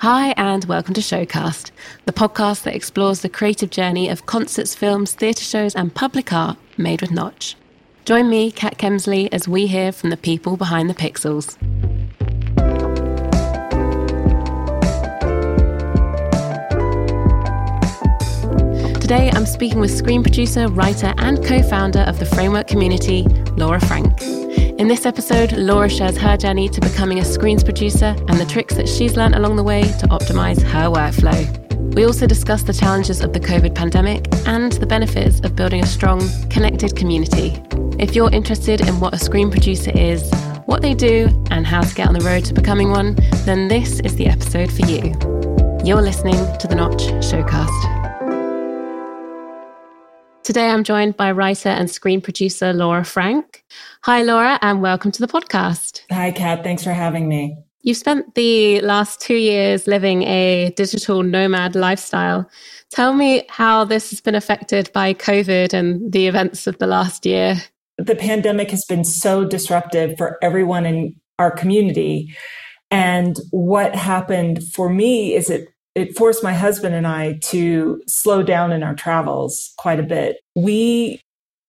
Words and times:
Hi, 0.00 0.32
and 0.36 0.64
welcome 0.66 0.94
to 0.94 1.00
Showcast, 1.00 1.72
the 2.04 2.12
podcast 2.12 2.62
that 2.62 2.76
explores 2.76 3.22
the 3.22 3.28
creative 3.28 3.70
journey 3.70 4.08
of 4.08 4.26
concerts, 4.26 4.72
films, 4.72 5.12
theatre 5.12 5.42
shows, 5.42 5.74
and 5.74 5.92
public 5.92 6.32
art 6.32 6.56
made 6.76 7.00
with 7.00 7.10
Notch. 7.10 7.56
Join 8.04 8.30
me, 8.30 8.52
Kat 8.52 8.78
Kemsley, 8.78 9.28
as 9.32 9.48
we 9.48 9.66
hear 9.66 9.90
from 9.90 10.10
the 10.10 10.16
people 10.16 10.56
behind 10.56 10.88
the 10.88 10.94
pixels. 10.94 11.58
Today, 19.00 19.32
I'm 19.32 19.46
speaking 19.46 19.80
with 19.80 19.90
screen 19.90 20.22
producer, 20.22 20.68
writer, 20.68 21.12
and 21.18 21.44
co 21.44 21.60
founder 21.60 22.02
of 22.02 22.20
the 22.20 22.26
Framework 22.26 22.68
community, 22.68 23.24
Laura 23.56 23.80
Frank. 23.80 24.16
In 24.78 24.86
this 24.86 25.06
episode, 25.06 25.54
Laura 25.54 25.88
shares 25.88 26.16
her 26.18 26.36
journey 26.36 26.68
to 26.68 26.80
becoming 26.80 27.18
a 27.18 27.24
screens 27.24 27.64
producer 27.64 28.14
and 28.28 28.38
the 28.38 28.46
tricks 28.46 28.76
that 28.76 28.88
she's 28.88 29.16
learned 29.16 29.34
along 29.34 29.56
the 29.56 29.62
way 29.64 29.82
to 29.82 30.06
optimize 30.06 30.62
her 30.62 30.88
workflow. 30.88 31.94
We 31.96 32.04
also 32.04 32.28
discuss 32.28 32.62
the 32.62 32.72
challenges 32.72 33.20
of 33.20 33.32
the 33.32 33.40
COVID 33.40 33.74
pandemic 33.74 34.28
and 34.46 34.70
the 34.70 34.86
benefits 34.86 35.40
of 35.40 35.56
building 35.56 35.82
a 35.82 35.86
strong, 35.86 36.22
connected 36.48 36.94
community. 36.94 37.60
If 37.98 38.14
you're 38.14 38.30
interested 38.30 38.80
in 38.82 39.00
what 39.00 39.14
a 39.14 39.18
screen 39.18 39.50
producer 39.50 39.90
is, 39.96 40.30
what 40.66 40.80
they 40.80 40.94
do, 40.94 41.28
and 41.50 41.66
how 41.66 41.80
to 41.80 41.92
get 41.92 42.06
on 42.06 42.14
the 42.14 42.24
road 42.24 42.44
to 42.44 42.54
becoming 42.54 42.90
one, 42.90 43.16
then 43.46 43.66
this 43.66 43.98
is 43.98 44.14
the 44.14 44.28
episode 44.28 44.70
for 44.70 44.86
you. 44.86 45.12
You're 45.84 46.02
listening 46.02 46.36
to 46.58 46.68
the 46.68 46.76
Notch 46.76 47.02
Showcast. 47.26 47.97
Today 50.48 50.70
I'm 50.70 50.82
joined 50.82 51.14
by 51.14 51.30
writer 51.30 51.68
and 51.68 51.90
screen 51.90 52.22
producer 52.22 52.72
Laura 52.72 53.04
Frank. 53.04 53.66
Hi, 54.04 54.22
Laura, 54.22 54.58
and 54.62 54.80
welcome 54.80 55.12
to 55.12 55.20
the 55.20 55.26
podcast. 55.26 56.00
Hi, 56.10 56.30
Kat. 56.30 56.64
Thanks 56.64 56.82
for 56.82 56.94
having 56.94 57.28
me. 57.28 57.54
You've 57.82 57.98
spent 57.98 58.34
the 58.34 58.80
last 58.80 59.20
two 59.20 59.34
years 59.34 59.86
living 59.86 60.22
a 60.22 60.72
digital 60.74 61.22
nomad 61.22 61.74
lifestyle. 61.74 62.48
Tell 62.90 63.12
me 63.12 63.44
how 63.50 63.84
this 63.84 64.08
has 64.08 64.22
been 64.22 64.34
affected 64.34 64.90
by 64.94 65.12
COVID 65.12 65.74
and 65.74 66.10
the 66.10 66.26
events 66.26 66.66
of 66.66 66.78
the 66.78 66.86
last 66.86 67.26
year. 67.26 67.56
The 67.98 68.16
pandemic 68.16 68.70
has 68.70 68.86
been 68.86 69.04
so 69.04 69.44
disruptive 69.44 70.16
for 70.16 70.38
everyone 70.42 70.86
in 70.86 71.14
our 71.38 71.50
community. 71.50 72.34
And 72.90 73.36
what 73.50 73.94
happened 73.94 74.62
for 74.72 74.88
me 74.88 75.34
is 75.34 75.50
it 75.50 75.68
it 75.98 76.16
forced 76.16 76.44
my 76.44 76.54
husband 76.54 76.94
and 76.94 77.06
I 77.06 77.38
to 77.42 78.00
slow 78.06 78.44
down 78.44 78.70
in 78.70 78.84
our 78.84 78.94
travels 78.94 79.74
quite 79.78 79.98
a 79.98 80.04
bit. 80.04 80.36
We 80.54 81.20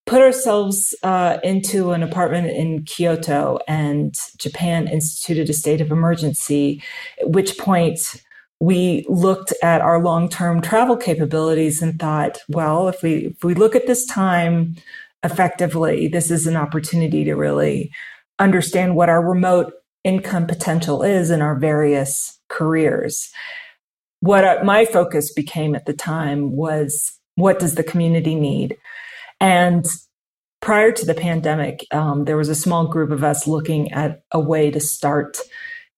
put 0.05 0.21
ourselves 0.21 0.93
uh, 1.01 1.39
into 1.43 1.91
an 1.91 2.03
apartment 2.03 2.47
in 2.47 2.83
Kyoto, 2.83 3.59
and 3.67 4.15
Japan 4.37 4.87
instituted 4.87 5.49
a 5.49 5.53
state 5.53 5.81
of 5.81 5.91
emergency, 5.91 6.83
at 7.19 7.31
which 7.31 7.57
point 7.57 8.23
we 8.59 9.03
looked 9.09 9.53
at 9.63 9.81
our 9.81 10.01
long-term 10.01 10.61
travel 10.61 10.95
capabilities 10.95 11.81
and 11.81 11.99
thought, 11.99 12.37
well, 12.49 12.87
if 12.87 13.01
we 13.01 13.27
if 13.27 13.43
we 13.43 13.55
look 13.55 13.75
at 13.75 13.87
this 13.87 14.05
time 14.05 14.75
effectively, 15.23 16.07
this 16.07 16.29
is 16.29 16.45
an 16.45 16.55
opportunity 16.55 17.23
to 17.23 17.33
really 17.33 17.91
understand 18.37 18.95
what 18.95 19.09
our 19.09 19.27
remote 19.27 19.73
income 20.03 20.45
potential 20.45 21.01
is 21.01 21.31
in 21.31 21.41
our 21.41 21.55
various 21.55 22.39
careers 22.47 23.31
what 24.21 24.65
my 24.65 24.85
focus 24.85 25.31
became 25.33 25.75
at 25.75 25.85
the 25.85 25.93
time 25.93 26.51
was 26.51 27.13
what 27.35 27.59
does 27.59 27.75
the 27.75 27.83
community 27.83 28.35
need? 28.35 28.77
And 29.39 29.85
prior 30.61 30.91
to 30.91 31.05
the 31.05 31.13
pandemic, 31.13 31.85
um, 31.91 32.25
there 32.25 32.37
was 32.37 32.49
a 32.49 32.55
small 32.55 32.87
group 32.87 33.11
of 33.11 33.23
us 33.23 33.47
looking 33.47 33.91
at 33.91 34.21
a 34.31 34.39
way 34.39 34.71
to 34.71 34.79
start 34.79 35.37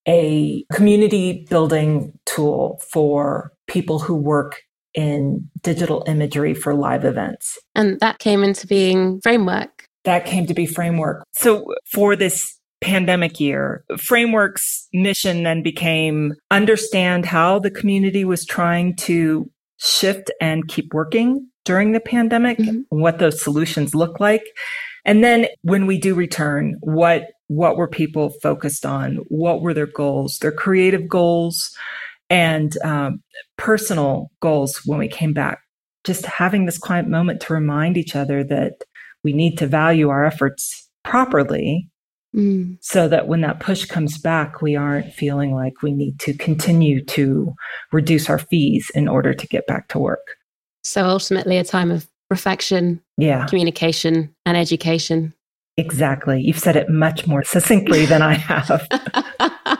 a 0.06 0.64
community 0.72 1.46
building 1.48 2.12
tool 2.26 2.80
for 2.90 3.52
people 3.66 3.98
who 3.98 4.14
work 4.14 4.62
in 4.94 5.48
digital 5.62 6.04
imagery 6.06 6.54
for 6.54 6.74
live 6.74 7.04
events. 7.04 7.58
And 7.74 7.98
that 8.00 8.18
came 8.18 8.44
into 8.44 8.66
being 8.66 9.20
Framework. 9.20 9.88
That 10.04 10.26
came 10.26 10.46
to 10.46 10.54
be 10.54 10.66
Framework. 10.66 11.24
So 11.32 11.74
for 11.90 12.16
this 12.16 12.58
pandemic 12.82 13.40
year. 13.40 13.84
Framework's 13.96 14.88
mission 14.92 15.44
then 15.44 15.62
became 15.62 16.34
understand 16.50 17.24
how 17.24 17.58
the 17.58 17.70
community 17.70 18.24
was 18.24 18.44
trying 18.44 18.96
to 18.96 19.50
shift 19.78 20.30
and 20.40 20.68
keep 20.68 20.92
working 20.92 21.48
during 21.64 21.92
the 21.92 22.00
pandemic, 22.00 22.58
mm-hmm. 22.58 22.80
what 22.88 23.18
those 23.18 23.40
solutions 23.40 23.94
look 23.94 24.20
like. 24.20 24.42
And 25.04 25.22
then 25.24 25.46
when 25.62 25.86
we 25.86 25.98
do 25.98 26.14
return, 26.14 26.76
what 26.80 27.28
what 27.48 27.76
were 27.76 27.88
people 27.88 28.30
focused 28.42 28.86
on? 28.86 29.16
What 29.28 29.60
were 29.60 29.74
their 29.74 29.86
goals, 29.86 30.38
their 30.38 30.52
creative 30.52 31.08
goals, 31.08 31.76
and 32.30 32.74
um, 32.82 33.22
personal 33.58 34.30
goals 34.40 34.80
when 34.86 34.98
we 34.98 35.08
came 35.08 35.32
back? 35.32 35.60
Just 36.04 36.24
having 36.24 36.66
this 36.66 36.78
quiet 36.78 37.06
moment 37.06 37.40
to 37.42 37.52
remind 37.52 37.96
each 37.96 38.16
other 38.16 38.42
that 38.44 38.84
we 39.22 39.32
need 39.32 39.56
to 39.58 39.66
value 39.66 40.08
our 40.08 40.24
efforts 40.24 40.88
properly 41.04 41.88
Mm. 42.34 42.78
So 42.80 43.08
that 43.08 43.28
when 43.28 43.42
that 43.42 43.60
push 43.60 43.84
comes 43.84 44.18
back, 44.18 44.62
we 44.62 44.74
aren't 44.74 45.12
feeling 45.12 45.54
like 45.54 45.82
we 45.82 45.92
need 45.92 46.18
to 46.20 46.34
continue 46.34 47.04
to 47.06 47.52
reduce 47.92 48.30
our 48.30 48.38
fees 48.38 48.90
in 48.94 49.06
order 49.06 49.34
to 49.34 49.46
get 49.46 49.66
back 49.66 49.88
to 49.88 49.98
work. 49.98 50.36
So 50.82 51.04
ultimately, 51.04 51.58
a 51.58 51.64
time 51.64 51.90
of 51.90 52.08
reflection, 52.30 53.02
yeah. 53.18 53.46
communication, 53.46 54.34
and 54.46 54.56
education. 54.56 55.34
Exactly. 55.76 56.40
You've 56.40 56.58
said 56.58 56.76
it 56.76 56.88
much 56.88 57.26
more 57.26 57.44
succinctly 57.44 58.06
than 58.06 58.22
I 58.22 58.34
have. 58.34 58.86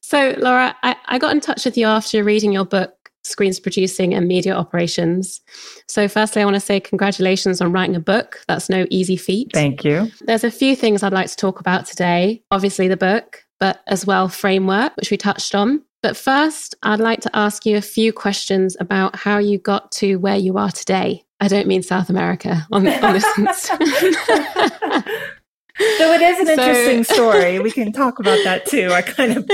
so, 0.00 0.34
Laura, 0.38 0.74
I, 0.82 0.96
I 1.06 1.18
got 1.18 1.32
in 1.32 1.40
touch 1.40 1.64
with 1.64 1.76
you 1.76 1.86
after 1.86 2.24
reading 2.24 2.52
your 2.52 2.64
book, 2.64 2.94
screens 3.22 3.60
producing 3.60 4.14
and 4.14 4.26
media 4.26 4.54
operations. 4.54 5.40
So, 5.88 6.08
firstly, 6.08 6.42
I 6.42 6.44
want 6.44 6.56
to 6.56 6.60
say 6.60 6.80
congratulations 6.80 7.60
on 7.60 7.72
writing 7.72 7.96
a 7.96 8.00
book. 8.00 8.42
That's 8.48 8.68
no 8.68 8.86
easy 8.90 9.16
feat. 9.16 9.50
Thank 9.52 9.84
you. 9.84 10.10
There's 10.22 10.44
a 10.44 10.50
few 10.50 10.76
things 10.76 11.02
I'd 11.02 11.12
like 11.12 11.30
to 11.30 11.36
talk 11.36 11.60
about 11.60 11.86
today. 11.86 12.42
Obviously, 12.50 12.88
the 12.88 12.96
book, 12.96 13.44
but 13.58 13.80
as 13.86 14.06
well, 14.06 14.28
framework, 14.28 14.96
which 14.96 15.10
we 15.10 15.16
touched 15.16 15.54
on. 15.54 15.82
But 16.02 16.16
first, 16.16 16.74
I'd 16.82 17.00
like 17.00 17.20
to 17.20 17.36
ask 17.36 17.66
you 17.66 17.76
a 17.76 17.82
few 17.82 18.12
questions 18.12 18.76
about 18.80 19.16
how 19.16 19.38
you 19.38 19.58
got 19.58 19.92
to 19.92 20.16
where 20.16 20.36
you 20.36 20.56
are 20.56 20.70
today. 20.70 21.24
I 21.40 21.48
don't 21.48 21.66
mean 21.66 21.82
South 21.82 22.10
America 22.10 22.66
on, 22.72 22.86
on 22.86 23.12
this. 23.14 23.70
So 25.80 26.12
it 26.12 26.20
is 26.20 26.38
an 26.40 26.46
so, 26.46 26.52
interesting 26.52 27.04
story. 27.04 27.58
We 27.58 27.70
can 27.70 27.92
talk 28.02 28.18
about 28.18 28.38
that 28.44 28.66
too. 28.66 28.92
I 28.92 29.02
kind 29.02 29.36
of 29.36 29.50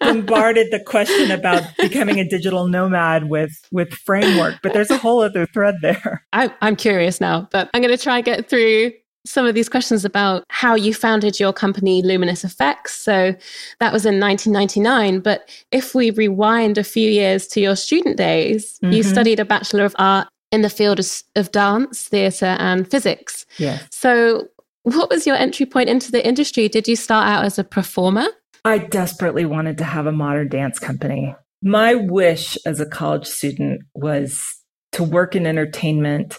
bombarded 0.00 0.70
the 0.70 0.80
question 0.80 1.30
about 1.30 1.64
becoming 1.76 2.18
a 2.18 2.28
digital 2.28 2.66
nomad 2.66 3.28
with 3.28 3.52
with 3.70 3.92
framework, 3.92 4.56
but 4.62 4.72
there's 4.72 4.90
a 4.90 4.96
whole 4.96 5.20
other 5.20 5.46
thread 5.46 5.76
there. 5.82 6.24
I, 6.32 6.52
I'm 6.62 6.76
curious 6.76 7.20
now, 7.20 7.48
but 7.52 7.68
I'm 7.74 7.82
going 7.82 7.96
to 7.96 8.02
try 8.02 8.16
and 8.16 8.24
get 8.24 8.48
through 8.48 8.92
some 9.26 9.44
of 9.44 9.54
these 9.54 9.68
questions 9.68 10.04
about 10.04 10.44
how 10.48 10.74
you 10.74 10.94
founded 10.94 11.38
your 11.38 11.52
company 11.52 12.02
Luminous 12.02 12.44
FX. 12.44 12.88
So 12.88 13.34
that 13.80 13.92
was 13.92 14.06
in 14.06 14.20
1999. 14.20 15.20
But 15.20 15.50
if 15.72 15.94
we 15.94 16.10
rewind 16.10 16.78
a 16.78 16.84
few 16.84 17.10
years 17.10 17.46
to 17.48 17.60
your 17.60 17.76
student 17.76 18.16
days, 18.16 18.78
mm-hmm. 18.78 18.92
you 18.92 19.02
studied 19.02 19.40
a 19.40 19.44
Bachelor 19.44 19.84
of 19.84 19.96
Art 19.98 20.28
in 20.52 20.62
the 20.62 20.70
field 20.70 21.00
of, 21.00 21.22
of 21.34 21.50
dance, 21.50 22.08
theatre, 22.08 22.56
and 22.58 22.88
physics. 22.88 23.46
Yeah. 23.58 23.80
So 23.90 24.48
what 24.86 25.10
was 25.10 25.26
your 25.26 25.34
entry 25.34 25.66
point 25.66 25.88
into 25.88 26.12
the 26.12 26.24
industry? 26.24 26.68
Did 26.68 26.86
you 26.86 26.94
start 26.94 27.26
out 27.26 27.44
as 27.44 27.58
a 27.58 27.64
performer? 27.64 28.26
I 28.64 28.78
desperately 28.78 29.44
wanted 29.44 29.78
to 29.78 29.84
have 29.84 30.06
a 30.06 30.12
modern 30.12 30.48
dance 30.48 30.78
company. 30.78 31.34
My 31.60 31.96
wish 31.96 32.56
as 32.64 32.78
a 32.78 32.86
college 32.86 33.26
student 33.26 33.82
was 33.94 34.44
to 34.92 35.02
work 35.02 35.34
in 35.34 35.44
entertainment 35.44 36.38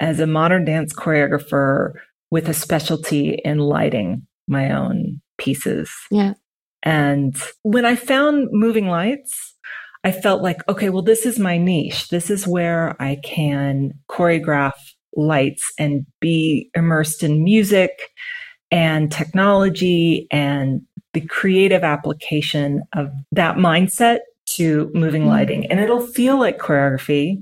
as 0.00 0.18
a 0.18 0.26
modern 0.26 0.64
dance 0.64 0.94
choreographer 0.94 1.92
with 2.30 2.48
a 2.48 2.54
specialty 2.54 3.34
in 3.44 3.58
lighting 3.58 4.26
my 4.48 4.70
own 4.70 5.20
pieces. 5.36 5.90
Yeah. 6.10 6.34
And 6.82 7.36
when 7.62 7.84
I 7.84 7.96
found 7.96 8.48
moving 8.50 8.88
lights, 8.88 9.54
I 10.04 10.12
felt 10.12 10.42
like, 10.42 10.66
okay, 10.70 10.88
well, 10.88 11.02
this 11.02 11.26
is 11.26 11.38
my 11.38 11.58
niche. 11.58 12.08
This 12.08 12.30
is 12.30 12.46
where 12.46 12.96
I 13.00 13.16
can 13.22 13.92
choreograph 14.10 14.72
lights 15.16 15.72
and 15.78 16.06
be 16.20 16.70
immersed 16.74 17.22
in 17.22 17.44
music 17.44 18.10
and 18.70 19.10
technology 19.12 20.26
and 20.30 20.82
the 21.12 21.20
creative 21.20 21.84
application 21.84 22.82
of 22.94 23.10
that 23.32 23.56
mindset 23.56 24.18
to 24.46 24.90
moving 24.94 25.22
mm-hmm. 25.22 25.30
lighting. 25.30 25.66
And 25.70 25.80
it'll 25.80 26.06
feel 26.06 26.38
like 26.38 26.58
choreography, 26.58 27.36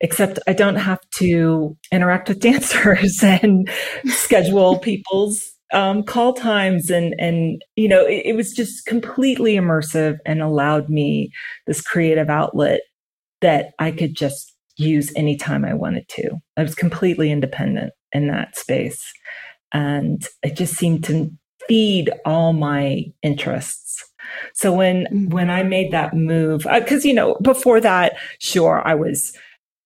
except 0.00 0.38
I 0.46 0.52
don't 0.52 0.76
have 0.76 1.00
to 1.16 1.76
interact 1.92 2.28
with 2.28 2.40
dancers 2.40 3.22
and 3.22 3.68
schedule 4.06 4.78
people's 4.78 5.52
um, 5.72 6.02
call 6.02 6.32
times 6.32 6.88
and 6.88 7.14
and 7.18 7.62
you 7.76 7.88
know 7.88 8.06
it, 8.06 8.22
it 8.24 8.36
was 8.36 8.54
just 8.54 8.86
completely 8.86 9.54
immersive 9.54 10.16
and 10.24 10.40
allowed 10.40 10.88
me 10.88 11.30
this 11.66 11.82
creative 11.82 12.30
outlet 12.30 12.80
that 13.42 13.72
I 13.78 13.90
could 13.90 14.14
just 14.14 14.54
use 14.78 15.12
anytime 15.16 15.64
I 15.64 15.74
wanted 15.74 16.08
to. 16.10 16.30
I 16.56 16.62
was 16.62 16.74
completely 16.74 17.30
independent 17.30 17.92
in 18.12 18.28
that 18.28 18.56
space. 18.56 19.12
And 19.72 20.22
it 20.42 20.56
just 20.56 20.74
seemed 20.74 21.04
to 21.04 21.30
feed 21.68 22.10
all 22.24 22.52
my 22.52 23.04
interests. 23.22 24.04
So 24.54 24.72
when 24.72 25.04
mm-hmm. 25.04 25.28
when 25.28 25.50
I 25.50 25.62
made 25.62 25.92
that 25.92 26.14
move, 26.14 26.66
because 26.72 27.04
uh, 27.04 27.08
you 27.08 27.14
know 27.14 27.36
before 27.42 27.80
that, 27.80 28.14
sure 28.38 28.82
I 28.84 28.94
was 28.94 29.32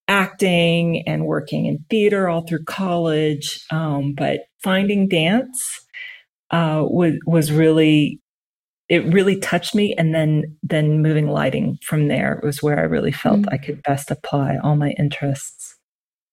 acting 0.08 1.06
and 1.06 1.26
working 1.26 1.66
in 1.66 1.84
theater 1.88 2.28
all 2.28 2.42
through 2.42 2.64
college, 2.64 3.64
um, 3.70 4.14
but 4.14 4.40
finding 4.62 5.08
dance 5.08 5.84
uh, 6.50 6.84
was 6.84 7.14
was 7.26 7.52
really 7.52 8.20
it 8.92 9.10
really 9.10 9.38
touched 9.38 9.74
me 9.74 9.94
and 9.96 10.14
then 10.14 10.54
then 10.62 11.00
moving 11.00 11.26
lighting 11.28 11.78
from 11.82 12.08
there 12.08 12.38
was 12.44 12.62
where 12.62 12.78
i 12.78 12.82
really 12.82 13.10
felt 13.10 13.40
mm. 13.40 13.48
i 13.50 13.56
could 13.56 13.82
best 13.82 14.10
apply 14.10 14.58
all 14.62 14.76
my 14.76 14.90
interests. 14.98 15.76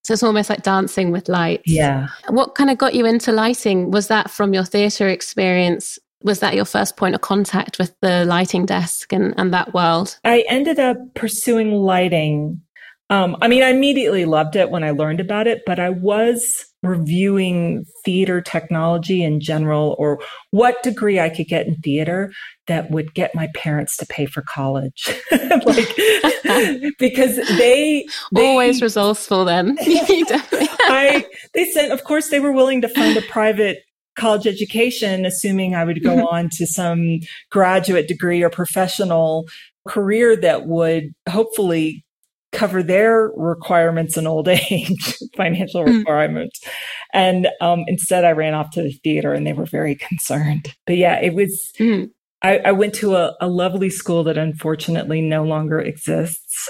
So 0.03 0.13
it's 0.13 0.23
almost 0.23 0.50
like 0.50 0.63
dancing 0.63 1.11
with 1.11 1.29
light 1.29 1.61
yeah. 1.65 2.07
What 2.29 2.56
kind 2.56 2.69
of 2.69 2.77
got 2.77 2.95
you 2.95 3.06
into 3.06 3.31
lighting? 3.31 3.91
Was 3.91 4.07
that 4.07 4.31
from 4.31 4.53
your 4.53 4.63
theatre 4.63 5.07
experience? 5.07 6.00
Was 6.23 6.39
that 6.39 6.56
your 6.56 6.65
first 6.65 6.97
point 6.97 7.15
of 7.15 7.21
contact 7.21 7.77
with 7.77 7.94
the 8.01 8.25
lighting 8.25 8.65
desk 8.65 9.13
and, 9.13 9.33
and 9.38 9.53
that 9.53 9.73
world? 9.73 10.17
I 10.23 10.44
ended 10.50 10.79
up 10.79 10.97
pursuing 11.15 11.73
lighting 11.73 12.61
um, 13.09 13.38
I 13.41 13.47
mean, 13.47 13.63
I 13.63 13.69
immediately 13.69 14.25
loved 14.25 14.56
it 14.56 14.69
when 14.69 14.83
I 14.83 14.91
learned 14.91 15.19
about 15.19 15.47
it, 15.47 15.63
but 15.65 15.79
I 15.79 15.89
was 15.89 16.65
reviewing 16.83 17.83
theater 18.06 18.39
technology 18.39 19.23
in 19.23 19.41
general 19.41 19.95
or 19.97 20.19
what 20.51 20.81
degree 20.83 21.19
I 21.19 21.29
could 21.29 21.47
get 21.47 21.67
in 21.67 21.75
theater 21.77 22.31
that 22.67 22.89
would 22.91 23.13
get 23.13 23.35
my 23.35 23.50
parents 23.56 23.97
to 23.97 24.06
pay 24.06 24.27
for 24.27 24.44
college. 24.44 25.09
like, 25.31 25.95
because 27.00 27.35
they, 27.57 28.06
they 28.31 28.47
always 28.47 28.81
resourceful 28.81 29.44
then. 29.44 29.77
I, 29.81 31.25
they 31.53 31.65
said, 31.65 31.91
of 31.91 32.03
course, 32.03 32.29
they 32.29 32.39
were 32.39 32.51
willing 32.51 32.81
to 32.81 32.88
fund 32.88 33.17
a 33.17 33.21
private 33.23 33.79
college 34.15 34.45
education, 34.45 35.25
assuming 35.25 35.73
I 35.73 35.83
would 35.83 36.03
go 36.03 36.27
on 36.27 36.50
to 36.53 36.67
some 36.67 37.19
graduate 37.50 38.07
degree 38.07 38.44
or 38.44 38.50
professional 38.50 39.47
career 39.88 40.35
that 40.38 40.67
would 40.67 41.13
hopefully 41.27 42.06
cover 42.51 42.81
their 42.81 43.31
requirements 43.36 44.18
in 44.18 44.28
old 44.28 44.48
age, 44.72 45.18
financial 45.36 45.84
mm. 45.84 46.00
requirements. 46.00 46.60
And 47.13 47.48
um, 47.62 47.84
instead, 47.88 48.25
I 48.25 48.31
ran 48.31 48.54
off 48.54 48.72
to 48.72 48.81
the 48.81 48.92
theater 49.04 49.34
and 49.34 49.46
they 49.46 49.54
were 49.54 49.66
very 49.66 49.96
concerned. 49.96 50.74
But 50.86 50.98
yeah, 50.98 51.19
it 51.22 51.34
was, 51.34 51.72
mm. 51.80 52.10
I, 52.42 52.57
I, 52.60 52.72
went 52.72 52.96
to 52.96 53.16
a, 53.16 53.36
a 53.42 53.48
lovely 53.48 53.90
school 53.90 54.24
that 54.24 54.38
unfortunately 54.38 55.22
no 55.22 55.44
longer 55.44 55.80
exists 55.80 56.69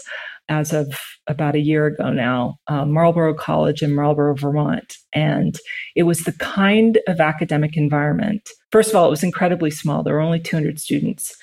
as 0.50 0.74
of 0.74 0.88
about 1.28 1.56
a 1.56 1.60
year 1.60 1.86
ago 1.86 2.12
now, 2.12 2.58
um, 2.68 2.92
Marlboro 2.92 3.36
College 3.36 3.84
in 3.84 3.94
Marlboro, 3.94 4.36
Vermont. 4.36 4.96
And 5.14 5.56
it 5.96 6.04
was 6.04 6.24
the 6.24 6.34
kind 6.34 6.98
of 7.08 7.20
academic 7.20 7.78
environment. 7.78 8.50
First 8.72 8.90
of 8.90 8.96
all, 8.96 9.06
it 9.06 9.12
was 9.12 9.24
incredibly 9.24 9.70
small. 9.70 10.02
There 10.02 10.16
were 10.16 10.22
only 10.22 10.40
200 10.40 10.80
students. 10.80 11.36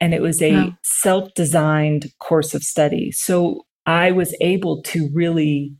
And 0.00 0.14
it 0.14 0.22
was 0.22 0.40
a 0.40 0.54
wow. 0.54 0.72
self 0.82 1.34
designed 1.34 2.06
course 2.20 2.54
of 2.54 2.62
study. 2.62 3.10
So 3.10 3.66
I 3.86 4.12
was 4.12 4.34
able 4.40 4.82
to 4.84 5.10
really 5.12 5.74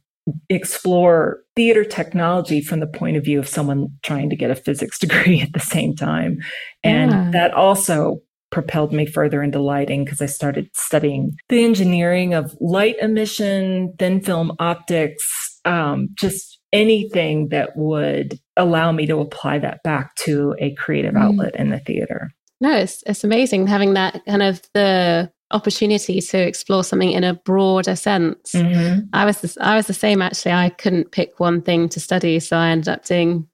explore 0.49 1.41
theater 1.57 1.85
technology 1.85 2.61
from 2.61 2.81
the 2.81 2.87
point 2.87 3.17
of 3.17 3.25
view 3.25 3.39
of 3.39 3.49
someone 3.49 3.89
trying 4.03 4.31
to 4.31 4.37
get 4.37 4.51
a 4.51 4.55
physics 4.55 4.99
degree 5.01 5.41
at 5.41 5.53
the 5.53 5.61
same 5.61 5.95
time. 5.95 6.39
And 6.83 7.11
yeah. 7.11 7.31
that 7.33 7.55
also 7.55 8.21
propelled 8.51 8.93
me 8.93 9.07
further 9.07 9.43
into 9.43 9.59
lighting 9.59 10.05
because 10.05 10.21
I 10.21 10.27
started 10.27 10.69
studying 10.75 11.33
the 11.49 11.65
engineering 11.65 12.35
of 12.35 12.55
light 12.61 12.97
emission, 13.01 13.95
thin 13.99 14.21
film 14.21 14.53
optics, 14.59 15.61
um, 15.65 16.09
just 16.15 16.61
anything 16.73 17.49
that 17.49 17.77
would 17.77 18.39
allow 18.57 18.93
me 18.93 19.07
to 19.07 19.19
apply 19.19 19.59
that 19.59 19.83
back 19.83 20.15
to 20.17 20.55
a 20.59 20.75
creative 20.75 21.15
mm. 21.15 21.23
outlet 21.23 21.57
in 21.57 21.71
the 21.71 21.81
theater. 21.81 22.31
No, 22.61 22.77
it's, 22.77 23.03
it's 23.07 23.25
amazing 23.25 23.67
having 23.67 23.95
that 23.95 24.25
kind 24.27 24.43
of 24.43 24.63
the 24.75 25.33
opportunity 25.53 26.21
to 26.21 26.39
explore 26.39 26.85
something 26.85 27.13
in 27.13 27.25
a 27.25 27.35
broader 27.35 27.97
sense. 27.97 28.53
Mm-hmm. 28.53 29.07
I 29.13 29.25
was 29.25 29.41
the, 29.41 29.57
I 29.61 29.77
was 29.77 29.87
the 29.87 29.95
same 29.95 30.23
actually. 30.23 30.53
I 30.53 30.71
couldn't 30.71 31.13
pick 31.13 31.39
one 31.39 31.63
thing 31.63 31.89
to 31.91 32.01
study, 32.01 32.41
so 32.41 32.57
I 32.57 32.69
ended 32.69 32.89
up 32.89 33.05
doing 33.05 33.49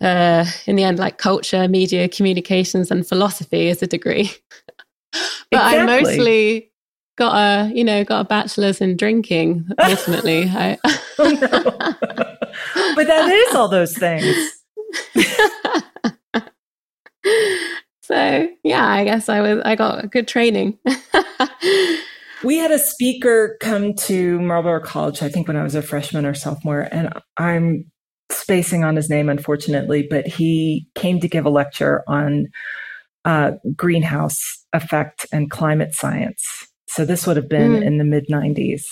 uh, 0.00 0.44
in 0.66 0.76
the 0.76 0.84
end 0.84 0.98
like 0.98 1.18
culture, 1.18 1.68
media, 1.68 2.08
communications, 2.08 2.90
and 2.90 3.06
philosophy 3.06 3.68
as 3.68 3.82
a 3.82 3.86
degree. 3.86 4.30
but 5.50 5.52
exactly. 5.52 5.78
I 5.78 5.86
mostly 5.86 6.70
got 7.16 7.34
a 7.34 7.74
you 7.74 7.84
know 7.84 8.04
got 8.04 8.20
a 8.20 8.24
bachelor's 8.24 8.80
in 8.80 8.96
drinking. 8.96 9.68
Ultimately, 9.78 10.44
I, 10.48 10.78
oh, 10.84 10.94
but 12.96 13.06
that 13.06 13.30
is 13.30 13.54
all 13.54 13.68
those 13.68 13.96
things. 13.96 14.36
So 18.12 18.48
yeah, 18.62 18.86
I 18.86 19.04
guess 19.04 19.30
I 19.30 19.40
was 19.40 19.62
I 19.64 19.74
got 19.74 20.10
good 20.10 20.28
training. 20.28 20.78
we 22.44 22.58
had 22.58 22.70
a 22.70 22.78
speaker 22.78 23.56
come 23.58 23.94
to 23.94 24.38
Marlboro 24.40 24.80
College, 24.80 25.22
I 25.22 25.30
think 25.30 25.48
when 25.48 25.56
I 25.56 25.62
was 25.62 25.74
a 25.74 25.80
freshman 25.80 26.26
or 26.26 26.34
sophomore, 26.34 26.88
and 26.92 27.08
I'm 27.38 27.90
spacing 28.30 28.84
on 28.84 28.96
his 28.96 29.08
name 29.08 29.30
unfortunately, 29.30 30.06
but 30.10 30.26
he 30.26 30.86
came 30.94 31.20
to 31.20 31.28
give 31.28 31.46
a 31.46 31.50
lecture 31.50 32.02
on 32.06 32.48
uh, 33.24 33.52
greenhouse 33.74 34.40
effect 34.74 35.24
and 35.32 35.50
climate 35.50 35.94
science. 35.94 36.44
So 36.88 37.06
this 37.06 37.26
would 37.26 37.38
have 37.38 37.48
been 37.48 37.80
mm. 37.80 37.82
in 37.82 37.96
the 37.96 38.04
mid 38.04 38.26
90s. 38.30 38.82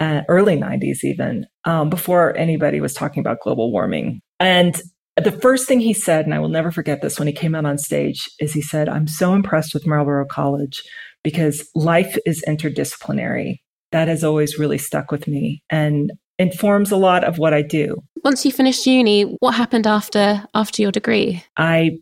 Uh, 0.00 0.22
early 0.30 0.56
90s 0.56 1.04
even 1.04 1.46
um, 1.66 1.90
before 1.90 2.34
anybody 2.34 2.80
was 2.80 2.94
talking 2.94 3.20
about 3.20 3.38
global 3.40 3.70
warming 3.70 4.22
and 4.38 4.80
the 5.16 5.32
first 5.32 5.66
thing 5.66 5.80
he 5.80 5.92
said, 5.92 6.24
and 6.24 6.34
I 6.34 6.38
will 6.38 6.48
never 6.48 6.70
forget 6.70 7.02
this 7.02 7.18
when 7.18 7.28
he 7.28 7.34
came 7.34 7.54
out 7.54 7.66
on 7.66 7.78
stage, 7.78 8.28
is 8.38 8.52
he 8.52 8.62
said, 8.62 8.88
I'm 8.88 9.06
so 9.06 9.34
impressed 9.34 9.74
with 9.74 9.86
Marlboro 9.86 10.24
College 10.26 10.82
because 11.22 11.68
life 11.74 12.16
is 12.24 12.44
interdisciplinary. 12.48 13.60
That 13.92 14.08
has 14.08 14.22
always 14.22 14.58
really 14.58 14.78
stuck 14.78 15.10
with 15.10 15.26
me 15.26 15.62
and 15.68 16.12
informs 16.38 16.90
a 16.90 16.96
lot 16.96 17.24
of 17.24 17.38
what 17.38 17.52
I 17.52 17.62
do. 17.62 18.02
Once 18.24 18.44
you 18.44 18.52
finished 18.52 18.86
uni, 18.86 19.22
what 19.40 19.52
happened 19.52 19.86
after 19.86 20.44
after 20.54 20.82
your 20.82 20.92
degree? 20.92 21.42
I 21.56 21.98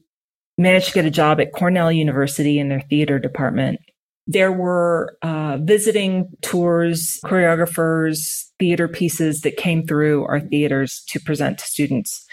managed 0.59 0.89
to 0.89 0.95
get 0.95 1.07
a 1.07 1.11
job 1.11 1.41
at 1.41 1.53
Cornell 1.53 1.91
University 1.91 2.59
in 2.59 2.69
their 2.69 2.83
theater 2.83 3.19
department. 3.19 3.81
There 4.27 4.53
were 4.53 5.17
uh, 5.23 5.59
visiting 5.63 6.29
tours, 6.43 7.19
choreographers, 7.25 8.45
theater 8.59 8.87
pieces 8.87 9.41
that 9.41 9.57
came 9.57 9.87
through 9.87 10.25
our 10.27 10.41
theaters 10.41 11.03
to 11.09 11.21
present 11.21 11.59
to 11.59 11.65
students. 11.65 12.27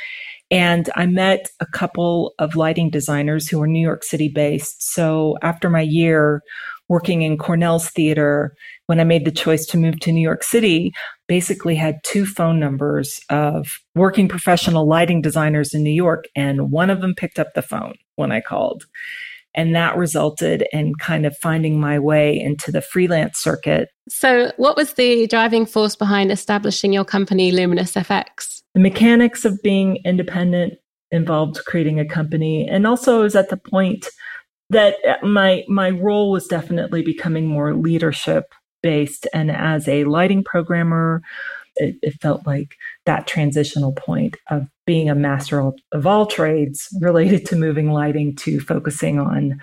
And 0.52 0.90
I 0.96 1.06
met 1.06 1.50
a 1.60 1.66
couple 1.66 2.34
of 2.40 2.56
lighting 2.56 2.90
designers 2.90 3.48
who 3.48 3.60
were 3.60 3.68
New 3.68 3.82
York 3.82 4.04
City 4.04 4.30
based. 4.30 4.94
So 4.94 5.38
after 5.42 5.70
my 5.70 5.82
year 5.82 6.42
working 6.88 7.24
in 7.24 7.38
Cornell's 7.38 7.90
theater, 7.90 8.56
when 8.86 9.00
I 9.00 9.04
made 9.04 9.26
the 9.26 9.32
choice 9.32 9.66
to 9.68 9.78
move 9.78 10.00
to 10.02 10.12
New 10.12 10.22
York 10.22 10.44
City, 10.44 10.94
basically 11.28 11.75
had 11.75 11.96
two 12.04 12.25
phone 12.25 12.60
numbers 12.60 13.20
of 13.30 13.80
working 13.96 14.28
professional 14.28 14.88
lighting 14.88 15.22
designers 15.22 15.74
in 15.74 15.82
New 15.82 15.90
York. 15.90 16.25
And 16.36 16.72
one 16.72 16.92
of 16.92 17.02
them 17.02 17.16
picked 17.16 17.40
up 17.40 17.54
the 17.56 17.64
phone 17.64 17.96
when 18.16 18.32
I 18.32 18.42
called. 18.42 18.86
And 19.56 19.76
that 19.76 19.96
resulted 19.96 20.66
in 20.72 20.94
kind 20.96 21.26
of 21.26 21.36
finding 21.38 21.80
my 21.80 21.98
way 21.98 22.40
into 22.40 22.72
the 22.72 22.82
freelance 22.82 23.40
circuit. 23.40 23.90
So, 24.10 24.52
what 24.58 24.76
was 24.76 24.94
the 24.94 25.28
driving 25.28 25.66
force 25.66 25.96
behind 25.96 26.32
establishing 26.32 26.94
your 26.94 27.06
company, 27.06 27.52
Luminous 27.52 27.94
FX? 27.94 28.62
The 28.74 28.82
mechanics 28.82 29.46
of 29.46 29.62
being 29.64 30.00
independent 30.06 30.74
involved 31.12 31.64
creating 31.66 32.00
a 32.00 32.06
company. 32.06 32.68
And 32.68 32.86
also, 32.86 33.20
I 33.20 33.24
was 33.24 33.36
at 33.36 33.50
the 33.50 33.58
point 33.58 34.08
that 34.70 34.96
my 35.24 35.64
my 35.68 35.90
role 35.92 36.32
was 36.32 36.48
definitely 36.48 37.02
becoming 37.02 37.46
more 37.48 37.76
leadership 37.76 38.46
based 38.82 39.28
and 39.34 39.52
as 39.52 39.88
a 39.88 40.04
lighting 40.04 40.44
programmer 40.44 41.22
it, 41.75 41.96
it, 42.01 42.13
felt 42.22 42.46
like 42.46 42.75
that 43.05 43.27
transitional 43.27 43.91
point 43.94 44.38
of 44.50 44.67
being 44.86 45.10
a 45.10 45.15
master 45.15 45.72
of 45.91 46.08
all 46.08 46.25
trades 46.25 46.88
related 47.01 47.46
to 47.48 47.55
moving 47.55 47.91
lighting 47.91 48.36
to 48.36 48.60
focusing 48.60 49.20
on 49.20 49.60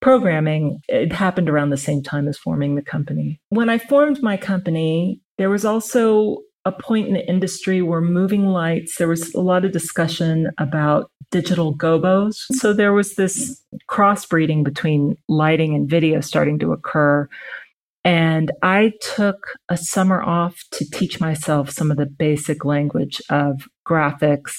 programming, 0.00 0.82
it 0.88 1.12
happened 1.12 1.48
around 1.48 1.70
the 1.70 1.76
same 1.76 2.02
time 2.02 2.28
as 2.28 2.36
forming 2.36 2.74
the 2.74 2.82
company. 2.82 3.40
When 3.48 3.70
I 3.70 3.78
formed 3.78 4.22
my 4.22 4.36
company, 4.36 5.20
there 5.38 5.50
was 5.50 5.64
also 5.64 6.38
a 6.66 6.72
point 6.72 7.08
in 7.08 7.14
the 7.14 7.26
industry 7.28 7.82
where 7.82 8.00
moving 8.00 8.48
lights, 8.48 8.96
there 8.96 9.08
was 9.08 9.34
a 9.34 9.40
lot 9.40 9.64
of 9.64 9.72
discussion 9.72 10.50
about 10.58 11.10
digital 11.30 11.74
gobos. 11.74 12.36
So 12.52 12.72
there 12.72 12.92
was 12.92 13.14
this 13.14 13.60
crossbreeding 13.90 14.62
between 14.62 15.16
lighting 15.28 15.74
and 15.74 15.88
video 15.88 16.20
starting 16.20 16.58
to 16.60 16.72
occur 16.72 17.28
and 18.04 18.52
I 18.62 18.92
took 19.00 19.54
a 19.70 19.76
summer 19.76 20.22
off 20.22 20.62
to 20.72 20.88
teach 20.90 21.20
myself 21.20 21.70
some 21.70 21.90
of 21.90 21.96
the 21.96 22.06
basic 22.06 22.64
language 22.64 23.20
of 23.30 23.66
graphics, 23.86 24.52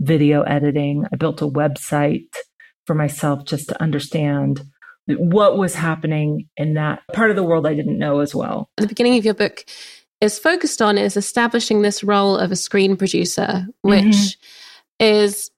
video 0.00 0.42
editing. 0.42 1.04
I 1.12 1.16
built 1.16 1.40
a 1.40 1.48
website 1.48 2.28
for 2.86 2.94
myself 2.94 3.46
just 3.46 3.68
to 3.68 3.82
understand 3.82 4.62
what 5.06 5.58
was 5.58 5.74
happening 5.74 6.48
in 6.56 6.74
that 6.74 7.02
part 7.12 7.30
of 7.30 7.36
the 7.36 7.42
world 7.42 7.66
I 7.66 7.74
didn't 7.74 7.98
know 7.98 8.20
as 8.20 8.34
well. 8.34 8.68
At 8.78 8.82
the 8.82 8.88
beginning 8.88 9.18
of 9.18 9.24
your 9.24 9.34
book 9.34 9.64
is 10.20 10.38
focused 10.38 10.80
on 10.80 10.96
is 10.98 11.16
establishing 11.16 11.82
this 11.82 12.02
role 12.02 12.36
of 12.36 12.50
a 12.50 12.56
screen 12.56 12.96
producer, 12.96 13.66
which 13.82 14.02
mm-hmm. 14.02 15.04
is, 15.04 15.50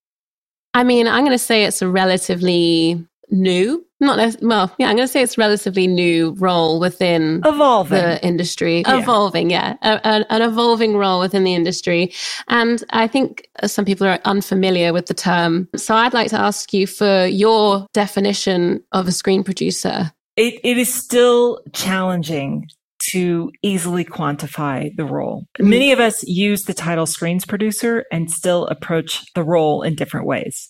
I 0.75 0.83
mean, 0.85 1.07
I'm 1.07 1.25
going 1.25 1.31
to 1.31 1.39
say 1.39 1.65
it's 1.65 1.83
a 1.83 1.89
relatively 1.89 3.05
new 3.31 3.86
not 4.01 4.19
as 4.19 4.37
well. 4.43 4.75
Yeah, 4.79 4.89
I'm 4.89 4.97
going 4.97 5.07
to 5.07 5.13
say 5.13 5.23
it's 5.23 5.39
relatively 5.39 5.87
new 5.87 6.35
role 6.39 6.79
within 6.79 7.41
evolving 7.45 7.99
the 7.99 8.25
industry, 8.25 8.83
yeah. 8.87 8.99
evolving. 8.99 9.51
Yeah, 9.51 9.77
a, 9.83 10.01
a, 10.05 10.33
an 10.33 10.43
evolving 10.43 10.97
role 10.97 11.21
within 11.21 11.45
the 11.45 11.55
industry, 11.55 12.13
and 12.49 12.83
I 12.91 13.07
think 13.07 13.49
some 13.65 13.85
people 13.85 14.07
are 14.07 14.21
unfamiliar 14.25 14.93
with 14.93 15.07
the 15.07 15.15
term. 15.15 15.69
So 15.77 15.95
I'd 15.95 16.15
like 16.15 16.31
to 16.31 16.41
ask 16.41 16.73
you 16.73 16.87
for 16.87 17.27
your 17.27 17.87
definition 17.93 18.83
of 18.93 19.09
a 19.09 19.13
screen 19.13 19.45
producer. 19.45 20.13
It, 20.37 20.61
it 20.63 20.77
is 20.77 20.93
still 20.93 21.61
challenging 21.73 22.69
to 23.11 23.53
easily 23.63 24.05
quantify 24.05 24.95
the 24.97 25.05
role. 25.05 25.47
Mm-hmm. 25.59 25.71
Many 25.71 25.93
of 25.93 26.01
us 26.01 26.23
use 26.25 26.65
the 26.65 26.75
title 26.75 27.07
screens 27.07 27.45
producer 27.45 28.05
and 28.11 28.31
still 28.31 28.67
approach 28.67 29.33
the 29.35 29.45
role 29.45 29.83
in 29.83 29.95
different 29.95 30.27
ways. 30.27 30.69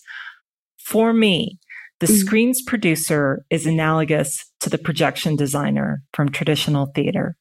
For 0.77 1.13
me, 1.13 1.59
the 1.99 2.07
mm-hmm. 2.07 2.15
screens 2.15 2.61
producer 2.61 3.43
is 3.49 3.65
analogous 3.65 4.45
to 4.59 4.69
the 4.69 4.77
projection 4.77 5.35
designer 5.35 6.03
from 6.13 6.29
traditional 6.29 6.91
theater. 6.93 7.35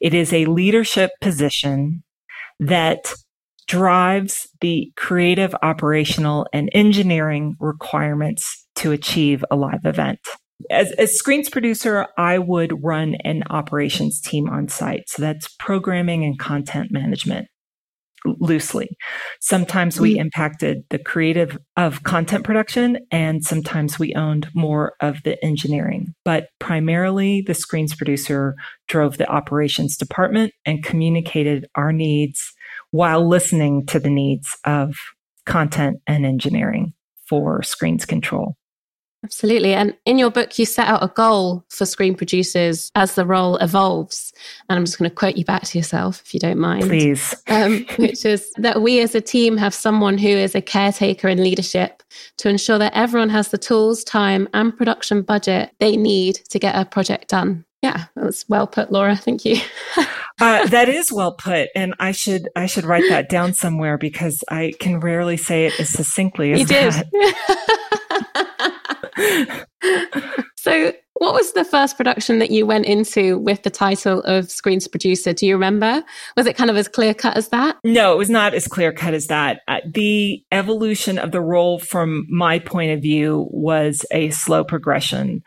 It 0.00 0.14
is 0.14 0.32
a 0.32 0.46
leadership 0.46 1.10
position 1.20 2.02
that 2.58 3.12
drives 3.68 4.48
the 4.60 4.92
creative, 4.96 5.54
operational, 5.62 6.46
and 6.52 6.68
engineering 6.72 7.54
requirements 7.60 8.66
to 8.74 8.90
achieve 8.90 9.44
a 9.50 9.56
live 9.56 9.84
event. 9.84 10.18
As, 10.70 10.90
as 10.92 11.14
screens 11.14 11.48
producer, 11.48 12.08
I 12.18 12.38
would 12.38 12.82
run 12.82 13.14
an 13.24 13.44
operations 13.48 14.20
team 14.20 14.48
on 14.48 14.68
site. 14.68 15.04
So 15.06 15.22
that's 15.22 15.48
programming 15.58 16.24
and 16.24 16.38
content 16.38 16.90
management 16.90 17.46
loosely. 18.24 18.88
Sometimes 19.40 19.98
we 20.00 20.16
mm. 20.16 20.20
impacted 20.20 20.84
the 20.90 20.98
creative 20.98 21.58
of 21.76 22.02
content 22.02 22.44
production 22.44 22.98
and 23.10 23.44
sometimes 23.44 23.98
we 23.98 24.14
owned 24.14 24.48
more 24.54 24.94
of 25.00 25.22
the 25.24 25.42
engineering. 25.44 26.14
But 26.24 26.48
primarily 26.58 27.42
the 27.42 27.54
screens 27.54 27.94
producer 27.94 28.54
drove 28.88 29.18
the 29.18 29.28
operations 29.30 29.96
department 29.96 30.52
and 30.64 30.84
communicated 30.84 31.66
our 31.74 31.92
needs 31.92 32.52
while 32.90 33.26
listening 33.26 33.86
to 33.86 33.98
the 33.98 34.10
needs 34.10 34.56
of 34.64 34.96
content 35.46 36.00
and 36.06 36.26
engineering 36.26 36.92
for 37.28 37.62
screens 37.62 38.04
control. 38.04 38.56
Absolutely. 39.22 39.74
And 39.74 39.94
in 40.06 40.18
your 40.18 40.30
book, 40.30 40.58
you 40.58 40.64
set 40.64 40.88
out 40.88 41.02
a 41.02 41.08
goal 41.08 41.62
for 41.68 41.84
screen 41.84 42.14
producers 42.14 42.90
as 42.94 43.14
the 43.14 43.26
role 43.26 43.56
evolves. 43.56 44.32
And 44.68 44.78
I'm 44.78 44.84
just 44.84 44.98
going 44.98 45.10
to 45.10 45.14
quote 45.14 45.36
you 45.36 45.44
back 45.44 45.62
to 45.64 45.78
yourself, 45.78 46.22
if 46.24 46.32
you 46.32 46.40
don't 46.40 46.58
mind. 46.58 46.84
Please. 46.84 47.34
Um, 47.50 47.84
which 47.98 48.24
is 48.24 48.52
that 48.58 48.80
we 48.80 49.00
as 49.00 49.14
a 49.14 49.20
team 49.20 49.56
have 49.56 49.74
someone 49.74 50.18
who 50.18 50.28
is 50.28 50.54
a 50.54 50.62
caretaker 50.62 51.26
in 51.26 51.42
leadership 51.42 52.02
to 52.38 52.48
ensure 52.48 52.78
that 52.78 52.94
everyone 52.94 53.28
has 53.28 53.48
the 53.48 53.58
tools, 53.58 54.04
time, 54.04 54.48
and 54.54 54.76
production 54.76 55.22
budget 55.22 55.72
they 55.80 55.96
need 55.96 56.36
to 56.50 56.58
get 56.60 56.76
a 56.76 56.84
project 56.84 57.28
done. 57.28 57.64
Yeah, 57.82 58.04
that 58.14 58.24
was 58.24 58.44
well 58.48 58.66
put, 58.66 58.92
Laura. 58.92 59.16
Thank 59.16 59.44
you. 59.44 59.56
uh, 60.40 60.66
that 60.66 60.88
is 60.88 61.10
well 61.10 61.32
put, 61.32 61.70
and 61.74 61.94
I 61.98 62.12
should 62.12 62.48
I 62.54 62.66
should 62.66 62.84
write 62.84 63.08
that 63.08 63.28
down 63.28 63.52
somewhere 63.54 63.98
because 63.98 64.44
I 64.48 64.74
can 64.78 65.00
rarely 65.00 65.36
say 65.36 65.66
it 65.66 65.80
as 65.80 65.88
succinctly 65.88 66.52
as 66.52 66.60
you 66.60 66.66
that. 66.66 67.86
so, 70.56 70.92
what 71.14 71.34
was 71.34 71.52
the 71.52 71.64
first 71.64 71.96
production 71.96 72.38
that 72.38 72.50
you 72.50 72.64
went 72.64 72.86
into 72.86 73.38
with 73.38 73.62
the 73.62 73.70
title 73.70 74.20
of 74.22 74.50
screens 74.50 74.88
producer? 74.88 75.32
Do 75.32 75.46
you 75.46 75.54
remember? 75.54 76.02
Was 76.36 76.46
it 76.46 76.56
kind 76.56 76.70
of 76.70 76.76
as 76.76 76.88
clear 76.88 77.12
cut 77.12 77.36
as 77.36 77.48
that? 77.48 77.76
No, 77.84 78.14
it 78.14 78.16
was 78.16 78.30
not 78.30 78.54
as 78.54 78.66
clear 78.66 78.92
cut 78.92 79.12
as 79.12 79.26
that. 79.26 79.60
Uh, 79.68 79.80
the 79.86 80.42
evolution 80.50 81.18
of 81.18 81.32
the 81.32 81.42
role 81.42 81.78
from 81.78 82.26
my 82.30 82.58
point 82.58 82.92
of 82.92 83.02
view 83.02 83.48
was 83.50 84.06
a 84.10 84.30
slow 84.30 84.64
progression 84.64 85.42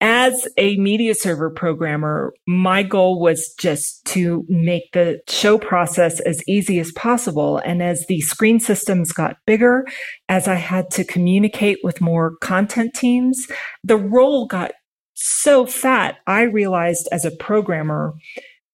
as 0.00 0.46
a 0.56 0.76
media 0.76 1.14
server 1.14 1.50
programmer, 1.50 2.32
my 2.46 2.82
goal 2.82 3.20
was 3.20 3.52
just 3.58 4.04
to 4.06 4.44
make 4.48 4.92
the 4.92 5.20
show 5.28 5.58
process 5.58 6.20
as 6.20 6.42
easy 6.46 6.78
as 6.78 6.92
possible. 6.92 7.58
And 7.58 7.82
as 7.82 8.06
the 8.06 8.20
screen 8.20 8.60
systems 8.60 9.12
got 9.12 9.38
bigger, 9.46 9.86
as 10.28 10.46
I 10.46 10.54
had 10.54 10.90
to 10.92 11.04
communicate 11.04 11.78
with 11.82 12.00
more 12.00 12.36
content 12.36 12.94
teams, 12.94 13.48
the 13.82 13.96
role 13.96 14.46
got 14.46 14.72
so 15.14 15.66
fat. 15.66 16.18
I 16.28 16.42
realized 16.42 17.08
as 17.10 17.24
a 17.24 17.32
programmer, 17.32 18.14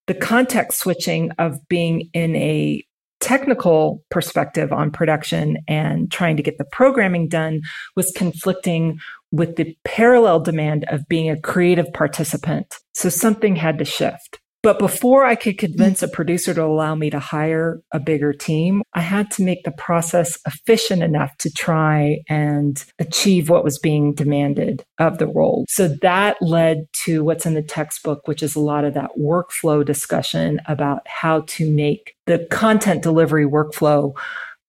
the 0.06 0.14
context 0.14 0.80
switching 0.80 1.30
of 1.38 1.56
being 1.68 2.10
in 2.12 2.36
a 2.36 2.84
technical 3.24 4.04
perspective 4.10 4.70
on 4.70 4.90
production 4.90 5.56
and 5.66 6.12
trying 6.12 6.36
to 6.36 6.42
get 6.42 6.58
the 6.58 6.64
programming 6.66 7.26
done 7.26 7.62
was 7.96 8.12
conflicting 8.14 8.98
with 9.34 9.56
the 9.56 9.76
parallel 9.84 10.40
demand 10.40 10.84
of 10.88 11.08
being 11.08 11.28
a 11.28 11.40
creative 11.40 11.92
participant. 11.92 12.72
So 12.94 13.08
something 13.08 13.56
had 13.56 13.78
to 13.78 13.84
shift. 13.84 14.38
But 14.62 14.78
before 14.78 15.26
I 15.26 15.34
could 15.34 15.58
convince 15.58 16.02
a 16.02 16.08
producer 16.08 16.54
to 16.54 16.64
allow 16.64 16.94
me 16.94 17.10
to 17.10 17.18
hire 17.18 17.82
a 17.92 18.00
bigger 18.00 18.32
team, 18.32 18.82
I 18.94 19.00
had 19.02 19.30
to 19.32 19.42
make 19.42 19.64
the 19.64 19.72
process 19.72 20.38
efficient 20.46 21.02
enough 21.02 21.36
to 21.40 21.50
try 21.50 22.20
and 22.30 22.82
achieve 22.98 23.50
what 23.50 23.64
was 23.64 23.78
being 23.78 24.14
demanded 24.14 24.82
of 24.98 25.18
the 25.18 25.26
role. 25.26 25.66
So 25.68 25.88
that 26.00 26.40
led 26.40 26.86
to 27.04 27.22
what's 27.24 27.44
in 27.44 27.52
the 27.52 27.62
textbook, 27.62 28.26
which 28.26 28.42
is 28.42 28.54
a 28.54 28.60
lot 28.60 28.86
of 28.86 28.94
that 28.94 29.10
workflow 29.20 29.84
discussion 29.84 30.62
about 30.66 31.02
how 31.06 31.40
to 31.48 31.70
make 31.70 32.14
the 32.24 32.46
content 32.50 33.02
delivery 33.02 33.44
workflow 33.44 34.14